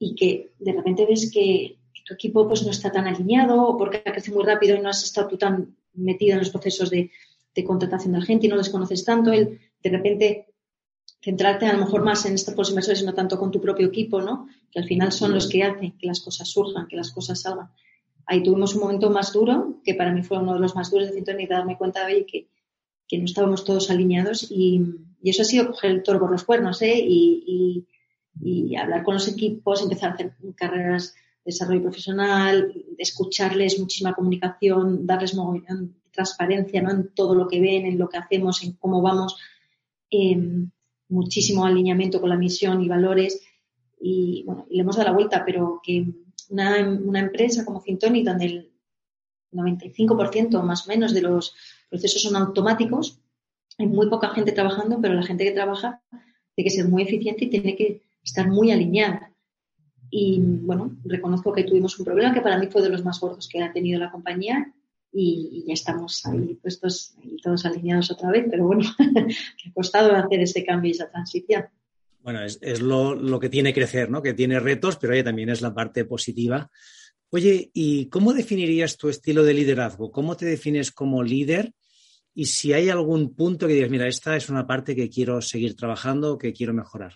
y 0.00 0.14
que 0.16 0.54
de 0.58 0.72
repente 0.72 1.06
ves 1.06 1.30
que 1.32 1.78
tu 2.04 2.14
equipo 2.14 2.46
pues 2.46 2.62
no 2.62 2.70
está 2.70 2.92
tan 2.92 3.06
alineado 3.06 3.60
o 3.62 3.76
porque 3.76 4.02
ha 4.04 4.12
crecido 4.12 4.36
muy 4.36 4.46
rápido 4.46 4.76
y 4.76 4.80
no 4.80 4.90
has 4.90 5.02
estado 5.02 5.28
tú 5.28 5.38
tan 5.38 5.74
metido 5.94 6.34
en 6.34 6.40
los 6.40 6.50
procesos 6.50 6.90
de, 6.90 7.10
contratación 7.64 8.12
de 8.12 8.18
la 8.18 8.24
gente 8.24 8.46
y 8.46 8.48
no 8.50 8.56
les 8.56 8.68
conoces 8.68 9.04
tanto, 9.04 9.32
el 9.32 9.60
de 9.82 9.90
repente 9.90 10.46
centrarte 11.22 11.66
a 11.66 11.72
lo 11.72 11.78
mejor 11.78 12.04
más 12.04 12.26
en 12.26 12.34
estos 12.34 12.68
inversores 12.68 13.00
y 13.00 13.06
no 13.06 13.14
tanto 13.14 13.38
con 13.38 13.50
tu 13.50 13.60
propio 13.60 13.86
equipo, 13.86 14.20
¿no? 14.20 14.48
Que 14.70 14.80
al 14.80 14.86
final 14.86 15.12
son 15.12 15.32
los 15.32 15.48
que 15.48 15.62
hacen 15.62 15.96
que 15.96 16.06
las 16.06 16.20
cosas 16.20 16.48
surjan, 16.48 16.86
que 16.86 16.96
las 16.96 17.12
cosas 17.12 17.40
salgan. 17.40 17.70
Ahí 18.26 18.42
tuvimos 18.42 18.74
un 18.74 18.82
momento 18.82 19.08
más 19.08 19.32
duro, 19.32 19.80
que 19.84 19.94
para 19.94 20.12
mí 20.12 20.22
fue 20.22 20.38
uno 20.38 20.54
de 20.54 20.60
los 20.60 20.74
más 20.74 20.90
duros 20.90 21.08
de 21.08 21.14
Cinton 21.14 21.40
y 21.40 21.46
darme 21.46 21.78
cuenta 21.78 22.06
de 22.06 22.26
que, 22.26 22.48
que 23.08 23.18
no 23.18 23.24
estábamos 23.24 23.64
todos 23.64 23.90
alineados 23.90 24.50
y, 24.50 24.82
eso 25.22 25.40
ha 25.40 25.46
sido 25.46 25.68
coger 25.68 25.90
el 25.90 26.02
toro 26.02 26.20
por 26.20 26.30
los 26.30 26.44
cuernos, 26.44 26.82
¿eh? 26.82 26.98
Y, 26.98 27.86
y 28.42 28.76
hablar 28.76 29.02
con 29.02 29.14
los 29.14 29.26
equipos, 29.26 29.80
empezar 29.80 30.10
a 30.10 30.14
hacer 30.14 30.34
carreras 30.54 31.14
desarrollo 31.44 31.82
profesional, 31.82 32.72
escucharles 32.98 33.78
muchísima 33.78 34.14
comunicación, 34.14 35.06
darles 35.06 35.36
transparencia 36.10 36.80
¿no? 36.80 36.90
en 36.90 37.14
todo 37.14 37.34
lo 37.34 37.48
que 37.48 37.60
ven, 37.60 37.86
en 37.86 37.98
lo 37.98 38.08
que 38.08 38.18
hacemos, 38.18 38.62
en 38.62 38.72
cómo 38.72 39.02
vamos, 39.02 39.36
em, 40.10 40.70
muchísimo 41.08 41.66
alineamiento 41.66 42.20
con 42.20 42.30
la 42.30 42.36
misión 42.36 42.82
y 42.82 42.88
valores. 42.88 43.42
Y 44.00 44.44
bueno, 44.46 44.66
le 44.70 44.80
hemos 44.80 44.96
dado 44.96 45.10
la 45.10 45.14
vuelta, 45.14 45.44
pero 45.44 45.80
que 45.82 46.06
una, 46.48 46.78
empresa 47.18 47.64
como 47.64 47.80
Fintoni, 47.80 48.22
donde 48.22 48.44
el 48.46 48.72
95% 49.52 50.62
más 50.62 50.86
o 50.86 50.88
menos 50.88 51.12
de 51.12 51.22
los 51.22 51.54
procesos 51.90 52.22
son 52.22 52.36
automáticos, 52.36 53.20
hay 53.78 53.86
muy 53.86 54.08
poca 54.08 54.30
gente 54.30 54.52
trabajando, 54.52 55.00
pero 55.00 55.14
la 55.14 55.22
gente 55.22 55.44
que 55.44 55.52
trabaja 55.52 56.00
tiene 56.54 56.70
que 56.70 56.76
ser 56.76 56.88
muy 56.88 57.02
eficiente 57.02 57.44
y 57.44 57.50
tiene 57.50 57.76
que 57.76 58.02
estar 58.22 58.48
muy 58.48 58.70
alineada. 58.70 59.33
Y 60.16 60.38
bueno, 60.38 60.96
reconozco 61.04 61.52
que 61.52 61.64
tuvimos 61.64 61.98
un 61.98 62.04
problema 62.04 62.32
que 62.32 62.40
para 62.40 62.56
mí 62.56 62.68
fue 62.68 62.80
de 62.80 62.88
los 62.88 63.04
más 63.04 63.18
gordos 63.18 63.48
que 63.48 63.60
ha 63.60 63.72
tenido 63.72 63.98
la 63.98 64.12
compañía 64.12 64.72
y, 65.12 65.64
ya 65.66 65.74
estamos 65.74 66.24
ahí 66.26 66.54
puestos 66.54 67.16
y 67.20 67.36
todos 67.38 67.64
alineados 67.64 68.12
otra 68.12 68.30
vez, 68.30 68.46
pero 68.48 68.64
bueno, 68.64 68.84
ha 68.98 69.72
costado 69.72 70.14
hacer 70.14 70.38
ese 70.38 70.64
cambio 70.64 70.90
y 70.90 70.92
esa 70.92 71.10
transición. 71.10 71.64
Bueno, 72.20 72.44
es, 72.44 72.80
lo, 72.80 73.16
lo, 73.16 73.40
que 73.40 73.48
tiene 73.48 73.74
crecer, 73.74 74.08
¿no? 74.08 74.22
Que 74.22 74.34
tiene 74.34 74.60
retos, 74.60 74.98
pero 74.98 75.14
oye, 75.14 75.24
también 75.24 75.48
es 75.48 75.60
la 75.62 75.74
parte 75.74 76.04
positiva. 76.04 76.70
Oye, 77.30 77.72
¿y 77.74 78.06
cómo 78.06 78.32
definirías 78.32 78.96
tu 78.96 79.08
estilo 79.08 79.42
de 79.42 79.54
liderazgo? 79.54 80.12
¿Cómo 80.12 80.36
te 80.36 80.46
defines 80.46 80.92
como 80.92 81.24
líder? 81.24 81.72
Y 82.34 82.44
si 82.44 82.72
hay 82.72 82.88
algún 82.88 83.34
punto 83.34 83.66
que 83.66 83.74
digas, 83.74 83.90
mira, 83.90 84.06
esta 84.06 84.36
es 84.36 84.48
una 84.48 84.64
parte 84.64 84.94
que 84.94 85.10
quiero 85.10 85.42
seguir 85.42 85.74
trabajando, 85.74 86.38
que 86.38 86.52
quiero 86.52 86.72
mejorar. 86.72 87.14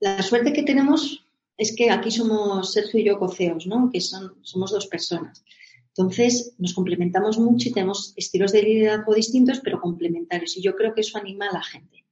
La 0.00 0.20
suerte 0.22 0.52
que 0.52 0.62
tenemos 0.64 1.24
es 1.60 1.76
que 1.76 1.90
aquí 1.90 2.10
somos 2.10 2.72
Sergio 2.72 3.00
y 3.00 3.04
yo 3.04 3.18
coceos, 3.18 3.66
¿no? 3.66 3.90
Que 3.92 4.00
somos 4.00 4.70
dos 4.70 4.86
personas. 4.86 5.44
Entonces, 5.88 6.54
nos 6.56 6.72
complementamos 6.72 7.38
mucho 7.38 7.68
y 7.68 7.72
tenemos 7.72 8.14
estilos 8.16 8.52
de 8.52 8.62
liderazgo 8.62 9.14
distintos, 9.14 9.60
pero 9.60 9.78
complementarios. 9.78 10.56
Y 10.56 10.62
yo 10.62 10.74
creo 10.74 10.94
que 10.94 11.02
eso 11.02 11.18
anima 11.18 11.48
a 11.48 11.52
la 11.52 11.62
gente. 11.62 12.06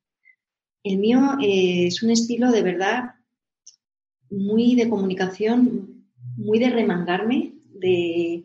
El 0.84 0.98
mío 0.98 1.20
eh, 1.42 1.86
es 1.86 2.02
un 2.02 2.10
estilo 2.10 2.50
de 2.52 2.62
verdad 2.62 3.14
muy 4.28 4.74
de 4.74 4.90
comunicación, 4.90 6.04
muy 6.36 6.58
de 6.58 6.68
remangarme, 6.68 7.54
de, 7.72 8.44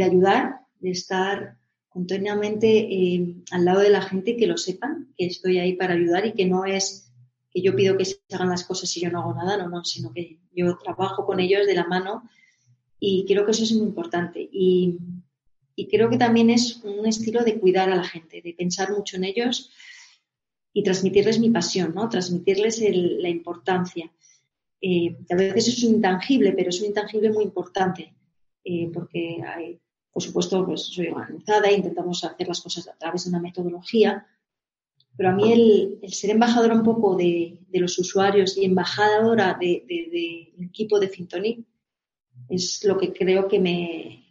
ayudar, 0.00 0.60
de 0.80 0.92
estar 0.92 1.58
continuamente 1.90 2.68
eh, 2.78 3.36
al 3.50 3.66
lado 3.66 3.80
de 3.80 3.90
la 3.90 4.00
gente, 4.00 4.38
que 4.38 4.46
lo 4.46 4.56
sepan, 4.56 5.12
que 5.14 5.26
estoy 5.26 5.58
ahí 5.58 5.74
para 5.74 5.92
ayudar 5.92 6.24
y 6.24 6.32
que 6.32 6.46
no 6.46 6.64
es 6.64 7.11
que 7.52 7.62
yo 7.62 7.76
pido 7.76 7.96
que 7.96 8.04
se 8.04 8.20
hagan 8.32 8.48
las 8.48 8.64
cosas 8.64 8.96
y 8.96 9.00
yo 9.00 9.10
no 9.10 9.20
hago 9.20 9.34
nada, 9.34 9.56
no, 9.56 9.68
no, 9.68 9.84
sino 9.84 10.12
que 10.12 10.38
yo 10.52 10.78
trabajo 10.78 11.26
con 11.26 11.38
ellos 11.38 11.66
de 11.66 11.74
la 11.74 11.86
mano 11.86 12.28
y 13.04 13.24
creo 13.26 13.44
que 13.44 13.50
eso 13.50 13.64
es 13.64 13.72
muy 13.72 13.88
importante. 13.88 14.48
Y, 14.52 14.96
creo 15.90 16.08
que 16.08 16.16
también 16.16 16.48
es 16.48 16.80
un 16.84 17.04
estilo 17.06 17.42
de 17.42 17.58
cuidar 17.58 17.90
a 17.90 17.96
la 17.96 18.04
gente, 18.04 18.40
de 18.40 18.54
pensar 18.54 18.92
mucho 18.92 19.16
en 19.16 19.24
ellos 19.24 19.72
y 20.72 20.84
transmitirles 20.84 21.40
mi 21.40 21.50
pasión, 21.50 21.92
¿no? 21.92 22.08
Transmitirles 22.08 22.80
la 22.80 23.28
importancia. 23.28 24.12
Eh, 24.80 25.16
a 25.28 25.34
veces 25.34 25.76
es 25.76 25.82
un 25.82 25.96
intangible, 25.96 26.52
pero 26.52 26.70
es 26.70 26.80
un 26.80 26.86
intangible 26.86 27.32
muy 27.32 27.42
importante, 27.42 28.14
eh, 28.64 28.88
porque 28.94 29.42
hay, 29.44 29.80
por 30.12 30.22
supuesto, 30.22 30.64
pues 30.64 30.82
soy 30.82 31.08
organizada 31.08 31.68
e 31.68 31.74
intentamos 31.74 32.22
hacer 32.22 32.46
las 32.46 32.60
cosas 32.60 32.86
a 32.86 32.96
través 32.96 33.24
de 33.24 33.30
una 33.30 33.40
metodología, 33.40 34.24
pero 35.16 35.30
a 35.30 35.32
mí 35.32 35.52
el, 35.52 36.12
ser 36.12 36.30
embajadora 36.30 36.74
un 36.74 36.82
poco 36.82 37.16
de, 37.16 37.58
los 37.72 37.98
usuarios 37.98 38.56
y 38.56 38.64
embajadora 38.64 39.56
del 39.60 39.86
de, 39.86 40.52
equipo 40.60 40.98
de 40.98 41.08
Fintonic 41.08 41.66
es 42.48 42.84
lo 42.84 42.98
que 42.98 43.12
creo 43.12 43.48
que 43.48 43.58
me, 43.60 44.24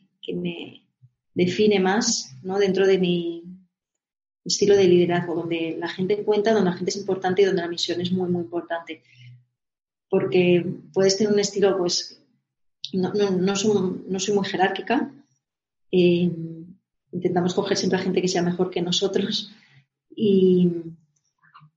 define 1.33 1.79
más 1.79 2.35
¿no? 2.43 2.59
dentro 2.59 2.85
de 2.85 2.97
mi 2.97 3.43
estilo 4.43 4.75
de 4.75 4.85
liderazgo, 4.85 5.35
donde 5.35 5.77
la 5.79 5.87
gente 5.87 6.23
cuenta, 6.23 6.51
donde 6.51 6.71
la 6.71 6.75
gente 6.75 6.91
es 6.91 6.97
importante 6.97 7.41
y 7.41 7.45
donde 7.45 7.61
la 7.61 7.67
misión 7.67 8.01
es 8.01 8.11
muy, 8.11 8.29
muy 8.29 8.41
importante. 8.41 9.03
Porque 10.09 10.65
puedes 10.93 11.15
tener 11.17 11.31
un 11.31 11.39
estilo, 11.39 11.77
pues, 11.77 12.21
no, 12.91 13.13
no, 13.13 13.55
soy, 13.55 14.35
muy 14.35 14.45
jerárquica. 14.45 15.13
Eh, 15.91 16.29
intentamos 17.11 17.53
coger 17.53 17.77
siempre 17.77 17.99
a 17.99 18.03
gente 18.03 18.21
que 18.21 18.27
sea 18.27 18.41
mejor 18.41 18.71
que 18.71 18.81
nosotros 18.81 19.51
y, 20.15 20.69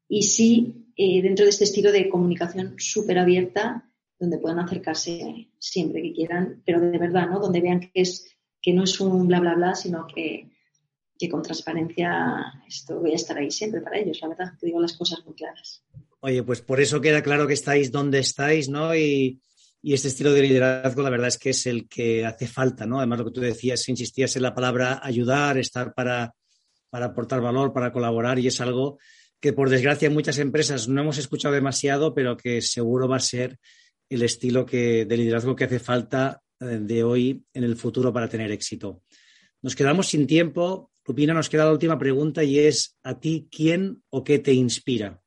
y 0.08 0.22
sí, 0.22 0.90
eh, 0.96 1.22
dentro 1.22 1.44
de 1.44 1.50
este 1.50 1.64
estilo 1.64 1.92
de 1.92 2.08
comunicación 2.08 2.74
súper 2.78 3.18
abierta, 3.18 3.90
donde 4.18 4.38
puedan 4.38 4.60
acercarse 4.60 5.50
siempre 5.58 6.02
que 6.02 6.12
quieran, 6.12 6.62
pero 6.64 6.80
de 6.80 6.98
verdad, 6.98 7.28
¿no? 7.28 7.40
Donde 7.40 7.60
vean 7.60 7.80
que, 7.80 7.90
es, 7.94 8.36
que 8.62 8.72
no 8.72 8.84
es 8.84 9.00
un 9.00 9.26
bla, 9.26 9.40
bla, 9.40 9.54
bla, 9.54 9.74
sino 9.74 10.06
que, 10.06 10.50
que 11.18 11.28
con 11.28 11.42
transparencia 11.42 12.62
esto 12.66 13.00
voy 13.00 13.12
a 13.12 13.16
estar 13.16 13.36
ahí 13.36 13.50
siempre 13.50 13.80
para 13.80 13.98
ellos, 13.98 14.18
la 14.22 14.28
verdad, 14.28 14.52
que 14.58 14.66
digo 14.66 14.80
las 14.80 14.96
cosas 14.96 15.24
muy 15.24 15.34
claras. 15.34 15.84
Oye, 16.20 16.42
pues 16.42 16.62
por 16.62 16.80
eso 16.80 17.00
queda 17.00 17.22
claro 17.22 17.46
que 17.46 17.54
estáis 17.54 17.90
donde 17.90 18.20
estáis, 18.20 18.68
¿no? 18.68 18.94
Y, 18.94 19.40
y 19.82 19.92
este 19.92 20.08
estilo 20.08 20.32
de 20.32 20.42
liderazgo, 20.42 21.02
la 21.02 21.10
verdad 21.10 21.28
es 21.28 21.38
que 21.38 21.50
es 21.50 21.66
el 21.66 21.86
que 21.88 22.24
hace 22.24 22.46
falta, 22.46 22.86
¿no? 22.86 22.98
Además, 22.98 23.18
lo 23.18 23.24
que 23.26 23.32
tú 23.32 23.40
decías, 23.42 23.86
insistías 23.88 24.34
en 24.36 24.42
la 24.42 24.54
palabra 24.54 25.00
ayudar, 25.02 25.58
estar 25.58 25.92
para, 25.92 26.34
para 26.94 27.06
aportar 27.06 27.40
valor, 27.40 27.72
para 27.72 27.90
colaborar, 27.90 28.38
y 28.38 28.46
es 28.46 28.60
algo 28.60 29.00
que, 29.40 29.52
por 29.52 29.68
desgracia, 29.68 30.06
en 30.06 30.14
muchas 30.14 30.38
empresas 30.38 30.86
no 30.86 31.00
hemos 31.00 31.18
escuchado 31.18 31.52
demasiado, 31.52 32.14
pero 32.14 32.36
que 32.36 32.62
seguro 32.62 33.08
va 33.08 33.16
a 33.16 33.18
ser 33.18 33.58
el 34.08 34.22
estilo 34.22 34.62
de 34.62 35.04
liderazgo 35.16 35.56
que 35.56 35.64
hace 35.64 35.80
falta 35.80 36.40
eh, 36.60 36.78
de 36.80 37.02
hoy 37.02 37.42
en 37.52 37.64
el 37.64 37.74
futuro 37.74 38.12
para 38.12 38.28
tener 38.28 38.52
éxito. 38.52 39.02
Nos 39.60 39.74
quedamos 39.74 40.06
sin 40.06 40.28
tiempo. 40.28 40.92
Lupina, 41.04 41.34
nos 41.34 41.48
queda 41.48 41.64
la 41.64 41.72
última 41.72 41.98
pregunta 41.98 42.44
y 42.44 42.60
es, 42.60 42.96
¿a 43.02 43.18
ti 43.18 43.48
quién 43.50 44.00
o 44.10 44.22
qué 44.22 44.38
te 44.38 44.52
inspira? 44.52 45.20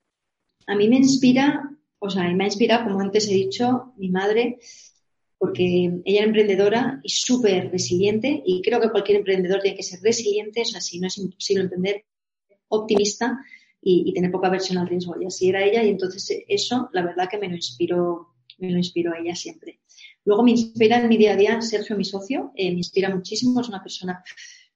A 0.68 0.74
mí 0.74 0.88
me 0.88 0.96
inspira 0.96 1.70
o 2.00 2.10
sea, 2.10 2.24
me 2.34 2.46
ha 2.46 2.48
inspirado, 2.48 2.86
como 2.86 3.02
antes 3.02 3.28
he 3.28 3.34
dicho, 3.34 3.94
mi 3.98 4.10
madre, 4.10 4.60
porque 5.38 5.64
ella 6.04 6.20
era 6.20 6.26
emprendedora 6.26 7.00
y 7.04 7.10
súper 7.10 7.72
resiliente, 7.72 8.42
y 8.46 8.62
creo 8.62 8.82
que 8.82 8.90
cualquier 8.90 9.20
emprendedor 9.20 9.62
tiene 9.62 9.78
que 9.78 9.84
ser 9.84 10.00
resiliente, 10.02 10.62
o 10.62 10.66
sea, 10.66 10.82
si 10.82 11.00
no 11.00 11.08
es 11.08 11.18
imposible 11.18 11.64
emprender, 11.64 12.06
optimista 12.70 13.38
y, 13.82 14.14
tener 14.14 14.32
poca 14.32 14.48
aversión 14.48 14.78
al 14.80 14.88
riesgo. 14.88 15.16
Y 15.22 15.26
así 15.26 15.50
era 15.50 15.64
ella, 15.64 15.84
y 15.84 15.90
entonces 15.90 16.44
eso, 16.48 16.90
la 16.92 17.06
verdad 17.06 17.30
que 17.30 17.38
me 17.38 17.48
lo 17.48 17.56
inspiró, 17.56 18.34
me 18.58 18.72
lo 18.72 18.78
inspiró 18.78 19.14
a 19.14 19.20
ella 19.20 19.36
siempre. 19.36 19.80
Luego 20.26 20.44
me 20.44 20.52
inspira 20.52 21.00
en 21.00 21.08
mi 21.08 21.18
día 21.18 21.34
a 21.34 21.38
día 21.38 21.62
Sergio, 21.62 21.96
mi 21.96 22.04
socio, 22.04 22.52
eh, 22.56 22.72
me 22.72 22.78
inspira 22.78 23.14
muchísimo, 23.14 23.62
es 23.62 23.70
una 23.70 23.82
persona 23.82 24.24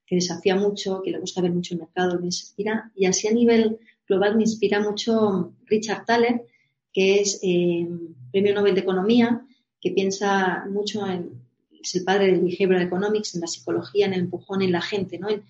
que 0.06 0.16
desafía 0.16 0.56
mucho, 0.56 1.02
que 1.02 1.10
le 1.10 1.18
gusta 1.18 1.42
ver 1.42 1.52
mucho 1.52 1.74
el 1.74 1.80
mercado, 1.80 2.18
me 2.18 2.26
inspira, 2.26 2.90
y 2.94 3.06
así 3.06 3.28
a 3.28 3.32
nivel 3.32 3.78
global 4.06 4.36
me 4.36 4.42
inspira 4.42 4.80
mucho 4.80 5.54
Richard 5.66 6.04
Thaler, 6.06 6.46
que 6.92 7.20
es 7.20 7.40
eh, 7.42 7.88
Premio 8.30 8.54
Nobel 8.54 8.74
de 8.74 8.80
Economía, 8.80 9.44
que 9.82 9.90
piensa 9.90 10.64
mucho 10.70 11.06
en, 11.06 11.42
es 11.82 11.94
el 11.96 12.04
padre 12.04 12.26
del 12.26 12.40
behavioral 12.40 12.82
economics, 12.82 13.34
en 13.34 13.40
la 13.40 13.48
psicología, 13.48 14.06
en 14.06 14.14
el 14.14 14.20
empujón 14.20 14.62
en 14.62 14.72
la 14.72 14.80
gente, 14.80 15.18
¿no? 15.18 15.28
En 15.28 15.42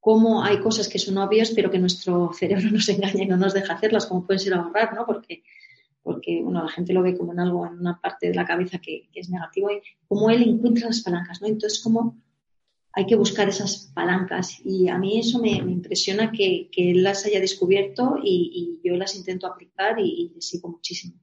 cómo 0.00 0.42
hay 0.42 0.58
cosas 0.60 0.88
que 0.88 0.98
son 0.98 1.16
obvias, 1.18 1.52
pero 1.52 1.70
que 1.70 1.78
nuestro 1.78 2.32
cerebro 2.38 2.68
nos 2.70 2.88
engaña 2.88 3.22
y 3.22 3.26
no 3.26 3.36
nos 3.36 3.54
deja 3.54 3.74
hacerlas, 3.74 4.06
como 4.06 4.26
pueden 4.26 4.40
ser 4.40 4.54
ahorrar, 4.54 4.94
¿no? 4.94 5.06
Porque, 5.06 5.44
porque 6.02 6.42
bueno, 6.42 6.64
la 6.64 6.70
gente 6.70 6.92
lo 6.92 7.02
ve 7.02 7.16
como 7.16 7.32
en 7.32 7.40
algo, 7.40 7.64
en 7.64 7.78
una 7.78 8.00
parte 8.00 8.28
de 8.28 8.34
la 8.34 8.44
cabeza 8.44 8.78
que, 8.78 9.08
es 9.14 9.30
negativo, 9.30 9.70
y 9.70 9.80
cómo 10.08 10.28
él 10.28 10.42
encuentra 10.42 10.88
las 10.88 11.00
palancas, 11.00 11.40
¿no? 11.40 11.46
Entonces, 11.46 11.80
cómo 11.80 12.20
hay 12.94 13.06
que 13.06 13.14
buscar 13.14 13.48
esas 13.48 13.92
palancas. 13.94 14.60
Y 14.64 14.88
a 14.88 14.98
mí 14.98 15.18
eso 15.18 15.38
me, 15.38 15.52
impresiona 15.52 16.32
que, 16.32 16.68
él 16.76 17.02
las 17.02 17.24
haya 17.24 17.40
descubierto 17.40 18.16
y, 18.22 18.80
yo 18.84 18.96
las 18.96 19.14
intento 19.14 19.46
aplicar 19.46 20.00
y, 20.00 20.34
sigo 20.40 20.68
muchísimo. 20.68 21.14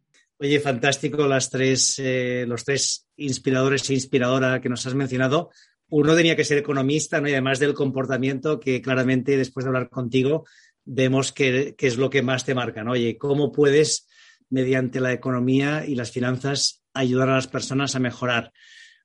Oye, 0.41 0.61
fantástico 0.61 1.27
las 1.27 1.49
tres, 1.49 1.99
eh, 1.99 2.45
los 2.47 2.63
tres 2.63 3.05
inspiradores 3.17 3.89
e 3.89 3.93
inspiradora 3.93 4.61
que 4.61 4.69
nos 4.69 4.85
has 4.87 4.95
mencionado. 4.95 5.49
Uno 5.89 6.15
tenía 6.15 6.37
que 6.37 6.45
ser 6.45 6.57
economista, 6.57 7.19
¿no? 7.19 7.27
Y 7.27 7.33
además 7.33 7.59
del 7.59 7.73
comportamiento 7.73 8.57
que 8.57 8.81
claramente 8.81 9.35
después 9.35 9.65
de 9.65 9.69
hablar 9.69 9.89
contigo 9.89 10.45
vemos 10.85 11.33
que, 11.33 11.75
que 11.77 11.87
es 11.87 11.97
lo 11.97 12.09
que 12.09 12.21
más 12.21 12.45
te 12.45 12.55
marca, 12.55 12.85
¿no? 12.85 12.91
Oye, 12.91 13.17
¿cómo 13.17 13.51
puedes, 13.51 14.07
mediante 14.49 15.01
la 15.01 15.11
economía 15.11 15.85
y 15.85 15.95
las 15.95 16.11
finanzas, 16.11 16.83
ayudar 16.93 17.27
a 17.27 17.35
las 17.35 17.47
personas 17.47 17.95
a 17.95 17.99
mejorar? 17.99 18.53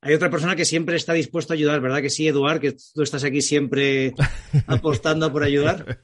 Hay 0.04 0.12
otra 0.12 0.28
persona 0.28 0.54
que 0.54 0.66
siempre 0.66 0.96
está 0.96 1.14
dispuesto 1.14 1.54
a 1.54 1.56
ayudar, 1.56 1.80
¿verdad 1.80 2.02
que 2.02 2.10
sí, 2.10 2.28
Eduard? 2.28 2.60
Que 2.60 2.76
tú 2.94 3.02
estás 3.02 3.24
aquí 3.24 3.40
siempre 3.40 4.12
apostando 4.66 5.32
por 5.32 5.42
ayudar. 5.42 5.98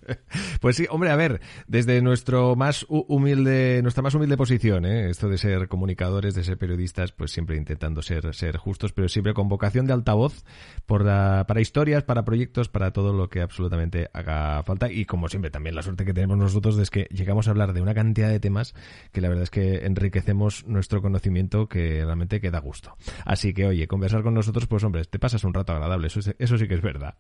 Pues 0.61 0.77
sí, 0.77 0.87
hombre, 0.89 1.11
a 1.11 1.17
ver, 1.17 1.43
desde 1.67 2.01
nuestro 2.01 2.57
más 2.57 2.87
humilde, 2.89 3.81
nuestra 3.83 4.03
más 4.03 4.15
humilde 4.15 4.39
posición, 4.39 4.87
¿eh? 4.87 5.11
esto 5.11 5.29
de 5.29 5.37
ser 5.37 5.69
comunicadores, 5.69 6.35
de 6.35 6.45
ser 6.45 6.57
periodistas, 6.57 7.13
pues 7.13 7.31
siempre 7.31 7.57
intentando 7.57 8.01
ser, 8.01 8.35
ser 8.35 8.57
justos, 8.57 8.93
pero 8.93 9.09
siempre 9.09 9.35
con 9.35 9.49
vocación 9.49 9.87
de 9.87 9.93
altavoz 9.93 10.45
por 10.87 11.05
para 11.05 11.61
historias, 11.61 12.03
para 12.03 12.25
proyectos, 12.25 12.69
para 12.69 12.93
todo 12.93 13.13
lo 13.13 13.29
que 13.29 13.43
absolutamente 13.43 14.09
haga 14.15 14.63
falta. 14.63 14.91
Y 14.91 15.05
como 15.05 15.29
siempre, 15.29 15.51
también 15.51 15.75
la 15.75 15.83
suerte 15.83 16.07
que 16.07 16.15
tenemos 16.15 16.39
nosotros 16.39 16.79
es 16.79 16.91
que 16.91 17.07
llegamos 17.11 17.49
a 17.49 17.51
hablar 17.51 17.75
de 17.75 17.83
una 17.83 17.95
cantidad 17.95 18.29
de 18.29 18.41
temas 18.41 18.75
que 19.13 19.21
la 19.21 19.29
verdad 19.29 19.45
es 19.45 19.51
que 19.51 19.85
enriquecemos 19.85 20.67
nuestro 20.67 21.03
conocimiento 21.03 21.69
que 21.69 22.03
realmente 22.05 22.41
queda 22.41 22.61
gusto. 22.61 22.97
Así 23.25 23.53
que, 23.53 23.67
oye, 23.67 23.87
conversar 23.91 24.23
con 24.23 24.35
nosotros, 24.35 24.69
pues 24.69 24.85
hombre, 24.85 25.05
te 25.05 25.19
pasas 25.19 25.43
un 25.43 25.53
rato 25.53 25.73
agradable, 25.73 26.07
eso, 26.07 26.21
eso 26.39 26.57
sí 26.57 26.69
que 26.69 26.75
es 26.75 26.81
verdad. 26.81 27.15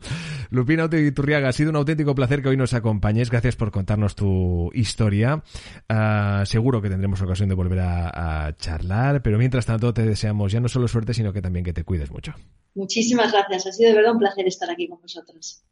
Lupina 0.50 0.88
Turriaga, 0.88 1.48
ha 1.48 1.52
sido 1.52 1.70
un 1.70 1.76
auténtico 1.76 2.14
placer 2.14 2.42
que 2.42 2.50
hoy 2.50 2.56
nos 2.56 2.74
acompañes, 2.74 3.28
gracias 3.28 3.56
por 3.56 3.72
contarnos 3.72 4.14
tu 4.14 4.70
historia. 4.72 5.42
Ah, 5.88 6.44
seguro 6.46 6.80
que 6.80 6.88
tendremos 6.88 7.20
ocasión 7.20 7.48
de 7.48 7.56
volver 7.56 7.80
a, 7.80 8.54
charlar, 8.56 9.20
pero 9.20 9.37
mientras 9.37 9.66
tanto 9.66 9.92
te 9.92 10.02
deseamos 10.02 10.52
ya 10.52 10.61
no 10.61 10.68
solo 10.68 10.87
suerte, 10.87 11.12
sino 11.12 11.33
que 11.33 11.42
también 11.42 11.64
que 11.64 11.72
te 11.72 11.83
cuides 11.83 12.12
mucho. 12.12 12.35
Muchísimas 12.74 13.33
gracias, 13.33 13.66
ha 13.66 13.72
sido 13.72 13.90
de 13.90 13.96
verdad 13.96 14.12
un 14.12 14.20
placer 14.20 14.46
estar 14.46 14.70
aquí 14.70 14.87
con 14.88 15.00
vosotros. 15.00 15.64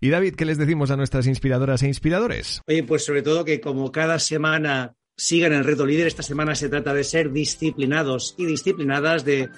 Y 0.00 0.10
David, 0.10 0.36
¿qué 0.36 0.44
les 0.44 0.56
decimos 0.56 0.92
a 0.92 0.96
nuestras 0.96 1.26
inspiradoras 1.26 1.82
e 1.82 1.88
inspiradores? 1.88 2.60
Oye, 2.68 2.84
pues 2.84 3.04
sobre 3.04 3.22
todo 3.22 3.44
que 3.44 3.60
como 3.60 3.90
cada 3.90 4.20
semana 4.20 4.94
sigan 5.16 5.52
el 5.52 5.64
reto 5.64 5.84
líder, 5.84 6.06
esta 6.06 6.22
semana 6.22 6.54
se 6.54 6.68
trata 6.68 6.94
de 6.94 7.02
ser 7.02 7.32
disciplinados 7.32 8.34
y 8.38 8.46
disciplinadas, 8.46 9.24
de 9.24 9.48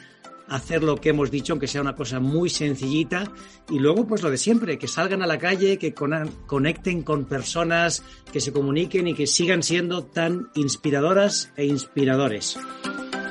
hacer 0.48 0.82
lo 0.82 0.96
que 0.96 1.11
hemos 1.11 1.30
dicho, 1.30 1.52
aunque 1.52 1.66
sea 1.66 1.80
una 1.80 1.94
cosa 1.94 2.20
muy 2.20 2.50
sencillita. 2.50 3.24
Y 3.70 3.78
luego, 3.78 4.06
pues 4.06 4.22
lo 4.22 4.30
de 4.30 4.38
siempre, 4.38 4.78
que 4.78 4.88
salgan 4.88 5.22
a 5.22 5.26
la 5.26 5.38
calle, 5.38 5.78
que 5.78 5.94
conecten 5.94 7.02
con 7.02 7.24
personas, 7.24 8.02
que 8.32 8.40
se 8.40 8.52
comuniquen 8.52 9.09
y 9.09 9.14
que 9.14 9.26
sigan 9.26 9.62
siendo 9.62 10.04
tan 10.04 10.50
inspiradoras 10.54 11.52
e 11.56 11.66
inspiradores. 11.66 12.59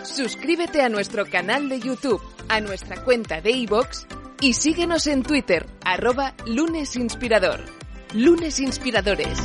Suscríbete 0.03 0.81
a 0.81 0.89
nuestro 0.89 1.25
canal 1.25 1.69
de 1.69 1.79
YouTube, 1.79 2.21
a 2.47 2.61
nuestra 2.61 3.03
cuenta 3.03 3.41
de 3.41 3.51
iVoox 3.51 4.05
y 4.41 4.53
síguenos 4.53 5.07
en 5.07 5.23
Twitter, 5.23 5.65
arroba 5.83 6.35
lunesinspirador. 6.45 7.61
Lunes 8.15 8.61
Inspiradores. 8.61 9.37